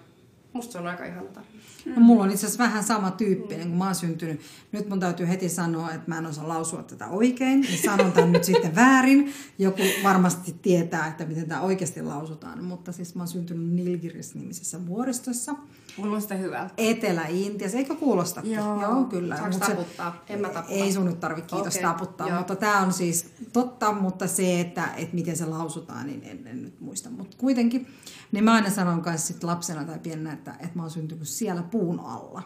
Musta 0.54 0.72
se 0.72 0.78
on 0.78 0.88
aika 0.88 1.06
ihana 1.06 1.28
tarina. 1.28 1.52
No, 1.86 2.02
mulla 2.02 2.24
on 2.24 2.32
itse 2.32 2.46
asiassa 2.46 2.64
vähän 2.64 2.84
sama 2.84 3.12
tyyppinen, 3.12 3.70
kun 3.70 3.78
mä 3.78 3.86
oon 3.86 3.96
syntynyt. 3.96 4.42
Nyt 4.72 4.90
mun 4.90 5.00
täytyy 5.00 5.28
heti 5.28 5.50
sanoa, 5.50 5.92
että 5.92 6.12
mä 6.12 6.18
en 6.18 6.26
osaa 6.26 6.48
lausua 6.48 6.84
tätä 6.84 7.08
oikein. 7.08 7.62
Niin 7.62 7.84
sanon 7.84 8.12
tämän 8.12 8.32
nyt 8.32 8.44
sitten 8.44 8.76
väärin. 8.76 9.34
Joku 9.60 9.82
varmasti 10.04 10.56
tietää, 10.62 11.08
että 11.08 11.26
miten 11.26 11.48
tämä 11.48 11.62
oikeasti 11.62 12.02
lausutaan. 12.02 12.64
Mutta 12.64 12.92
siis 12.92 13.16
mä 13.16 13.22
oon 13.22 13.28
syntynyt 13.28 13.74
Nilgiris-nimisessä 13.74 14.88
vuoristossa. 14.88 15.56
Kuulostaa 15.96 16.38
hyvältä. 16.38 16.74
Etelä-Intiassa, 16.78 17.78
eikö 17.78 17.96
kuulosta? 17.96 18.42
Joo. 18.44 18.82
Joo 18.82 19.04
kyllä. 19.04 19.38
Saanko 19.38 19.58
Mut 19.58 19.66
se- 19.68 19.72
taputtaa? 19.76 20.24
En 20.30 20.42
mä 20.42 20.50
tapputa. 20.50 20.74
Ei 20.76 20.94
sun 20.94 21.06
nyt 21.06 21.20
tarvitse 21.20 21.56
kiitos 21.56 21.76
Okei, 21.76 21.84
taputtaa, 21.84 22.28
joo. 22.28 22.38
mutta 22.38 22.56
tämä 22.56 22.80
on 22.82 22.94
siis 22.94 23.26
totta, 23.54 23.92
mutta 23.94 24.28
se, 24.28 24.60
että, 24.60 24.90
että 24.98 25.16
miten 25.16 25.38
se 25.38 25.46
lausutaan, 25.46 26.08
niin 26.08 26.24
en, 26.24 26.48
en 26.48 26.64
nyt 26.64 26.80
muista. 26.82 27.10
Mutta 27.10 27.38
kuitenkin, 27.38 27.88
niin 28.32 28.44
mä 28.44 28.54
aina 28.54 28.70
sanon 28.70 29.02
kanssa 29.02 29.28
sit 29.28 29.44
lapsena 29.44 29.86
tai 29.86 30.00
pienenä, 30.00 30.34
että, 30.34 30.52
että 30.52 30.76
mä 30.76 30.82
oon 30.82 30.92
syntynyt 30.92 31.28
siellä 31.28 31.63
puun 31.63 32.00
alla. 32.00 32.42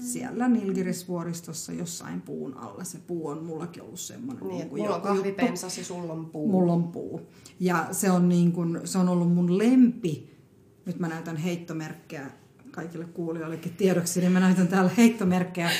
Siellä 0.00 0.48
Nilgirisvuoristossa 0.48 1.72
jossain 1.72 2.20
puun 2.20 2.56
alla. 2.56 2.84
Se 2.84 2.98
puu 2.98 3.28
on 3.28 3.44
mullakin 3.44 3.82
ollut 3.82 4.00
semmoinen. 4.00 4.48
Niin, 4.48 4.56
että 4.56 4.68
kuin 4.68 4.82
mulla 4.82 4.96
on 4.96 5.02
kahvipensas 5.02 5.78
ja 5.78 5.84
sulla 5.84 6.12
on 6.12 6.26
puu. 6.26 6.50
Mulla 6.50 6.72
on 6.72 6.84
puu. 6.84 7.20
Ja 7.60 7.88
se 7.92 8.10
on, 8.10 8.28
niin 8.28 8.52
kuin, 8.52 8.80
se 8.84 8.98
on 8.98 9.08
ollut 9.08 9.34
mun 9.34 9.58
lempi. 9.58 10.36
Nyt 10.86 10.98
mä 10.98 11.08
näytän 11.08 11.36
heittomerkkejä 11.36 12.30
kaikille 12.70 13.04
kuulijoillekin 13.04 13.72
tiedoksi, 13.72 14.20
niin 14.20 14.32
mä 14.32 14.40
näytän 14.40 14.68
täällä 14.68 14.90
heittomerkkejä 14.96 15.70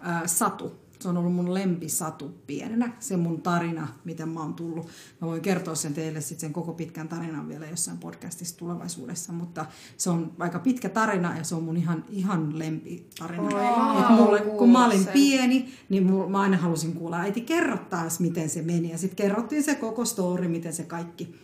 ää, 0.00 0.26
satu. 0.26 0.81
Se 1.02 1.08
on 1.08 1.16
ollut 1.16 1.34
mun 1.34 1.54
lempisatu 1.54 2.28
pienenä, 2.46 2.92
se 3.00 3.16
mun 3.16 3.42
tarina, 3.42 3.88
miten 4.04 4.28
mä 4.28 4.40
oon 4.40 4.54
tullut. 4.54 4.86
Mä 5.20 5.28
voin 5.28 5.40
kertoa 5.42 5.74
sen 5.74 5.94
teille 5.94 6.20
sitten 6.20 6.40
sen 6.40 6.52
koko 6.52 6.72
pitkän 6.72 7.08
tarinan 7.08 7.48
vielä 7.48 7.66
jossain 7.66 7.98
podcastissa 7.98 8.56
tulevaisuudessa, 8.58 9.32
mutta 9.32 9.66
se 9.96 10.10
on 10.10 10.32
aika 10.38 10.58
pitkä 10.58 10.88
tarina 10.88 11.36
ja 11.36 11.44
se 11.44 11.54
on 11.54 11.62
mun 11.62 11.76
ihan, 11.76 12.04
ihan 12.08 12.58
lempitarina. 12.58 13.42
Oi, 13.42 14.00
Et 14.02 14.08
mulle, 14.16 14.40
kun 14.40 14.72
mä 14.72 14.86
olin 14.86 15.04
sen. 15.04 15.12
pieni, 15.12 15.74
niin 15.88 16.06
mul- 16.10 16.28
mä 16.28 16.40
aina 16.40 16.56
halusin 16.56 16.92
kuulla 16.92 17.20
äiti 17.20 17.40
kerro 17.40 17.78
taas, 17.78 18.20
miten 18.20 18.48
se 18.48 18.62
meni. 18.62 18.90
Ja 18.90 18.98
sitten 18.98 19.16
kerrottiin 19.16 19.62
se 19.62 19.74
koko 19.74 20.04
story, 20.04 20.48
miten 20.48 20.72
se 20.72 20.82
kaikki. 20.84 21.34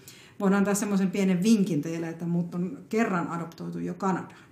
Voin 0.40 0.54
antaa 0.54 0.74
semmoisen 0.74 1.10
pienen 1.10 1.42
vinkin 1.42 1.82
teille, 1.82 2.08
että 2.08 2.26
mut 2.26 2.54
on 2.54 2.78
kerran 2.88 3.28
adoptoitu 3.28 3.78
jo 3.78 3.94
Kanadaan 3.94 4.44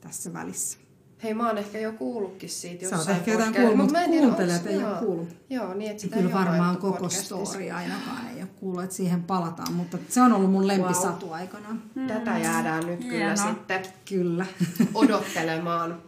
tässä 0.00 0.32
välissä. 0.32 0.78
Hei, 1.22 1.34
mä 1.34 1.46
oon 1.46 1.58
ehkä 1.58 1.78
jo 1.78 1.92
kuullutkin 1.92 2.48
siitä 2.48 2.88
Sä 2.88 2.88
oot 2.88 2.98
jossain 2.98 3.16
ehkä 3.16 3.30
jotain 3.30 3.54
kuullut, 3.54 3.76
Mut 3.76 3.84
mutta 3.84 3.98
mä 3.98 4.04
en 4.04 4.10
tiedä, 4.10 4.26
kuuntelijat 4.26 4.66
ei 4.66 4.76
ole 4.76 4.82
joo. 4.82 4.96
kuullut. 4.96 5.28
Joo, 5.50 5.74
niin 5.74 5.90
että 5.90 6.02
sitä 6.02 6.16
Kyllä 6.16 6.32
varmaan 6.32 6.76
koko 6.76 7.08
story 7.08 7.70
ainakaan 7.70 8.28
ei 8.36 8.42
ole 8.42 8.50
kuullut, 8.60 8.84
että 8.84 8.96
siihen 8.96 9.22
palataan, 9.22 9.72
mutta 9.72 9.98
se 10.08 10.20
on 10.20 10.32
ollut 10.32 10.50
mun 10.50 10.68
lempisatu 10.68 11.26
wow. 11.26 11.34
aikanaan. 11.34 11.82
Tätä 12.08 12.38
jäädään 12.38 12.86
nyt 12.86 13.00
kyllä 13.00 13.16
Hienoa. 13.16 13.36
sitten 13.36 13.82
Kyllä. 14.08 14.46
odottelemaan. 14.94 16.02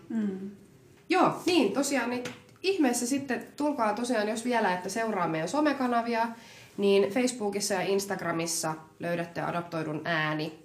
Joo, 1.09 1.43
niin 1.47 1.73
tosiaan, 1.73 2.11
niin 2.11 2.25
ihmeessä 2.63 3.07
sitten 3.07 3.47
tulkaa 3.57 3.95
tosiaan, 3.95 4.29
jos 4.29 4.45
vielä, 4.45 4.75
että 4.75 4.89
seuraa 4.89 5.29
meidän 5.29 5.49
somekanavia, 5.49 6.29
niin 6.77 7.13
Facebookissa 7.13 7.75
ja 7.75 7.83
Instagramissa 7.83 8.75
löydätte 9.01 9.41
Adaptoidun 9.41 10.01
ääni 10.05 10.63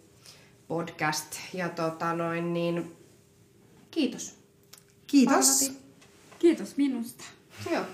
podcast. 0.68 1.36
Ja 1.54 1.70
tota 1.70 2.14
noin, 2.14 2.54
niin 2.54 2.96
kiitos. 3.92 4.37
Kiitos. 5.08 5.36
Parvati. 5.36 5.78
Kiitos 6.40 6.78
minusta. 6.78 7.24
Joo. 7.72 7.86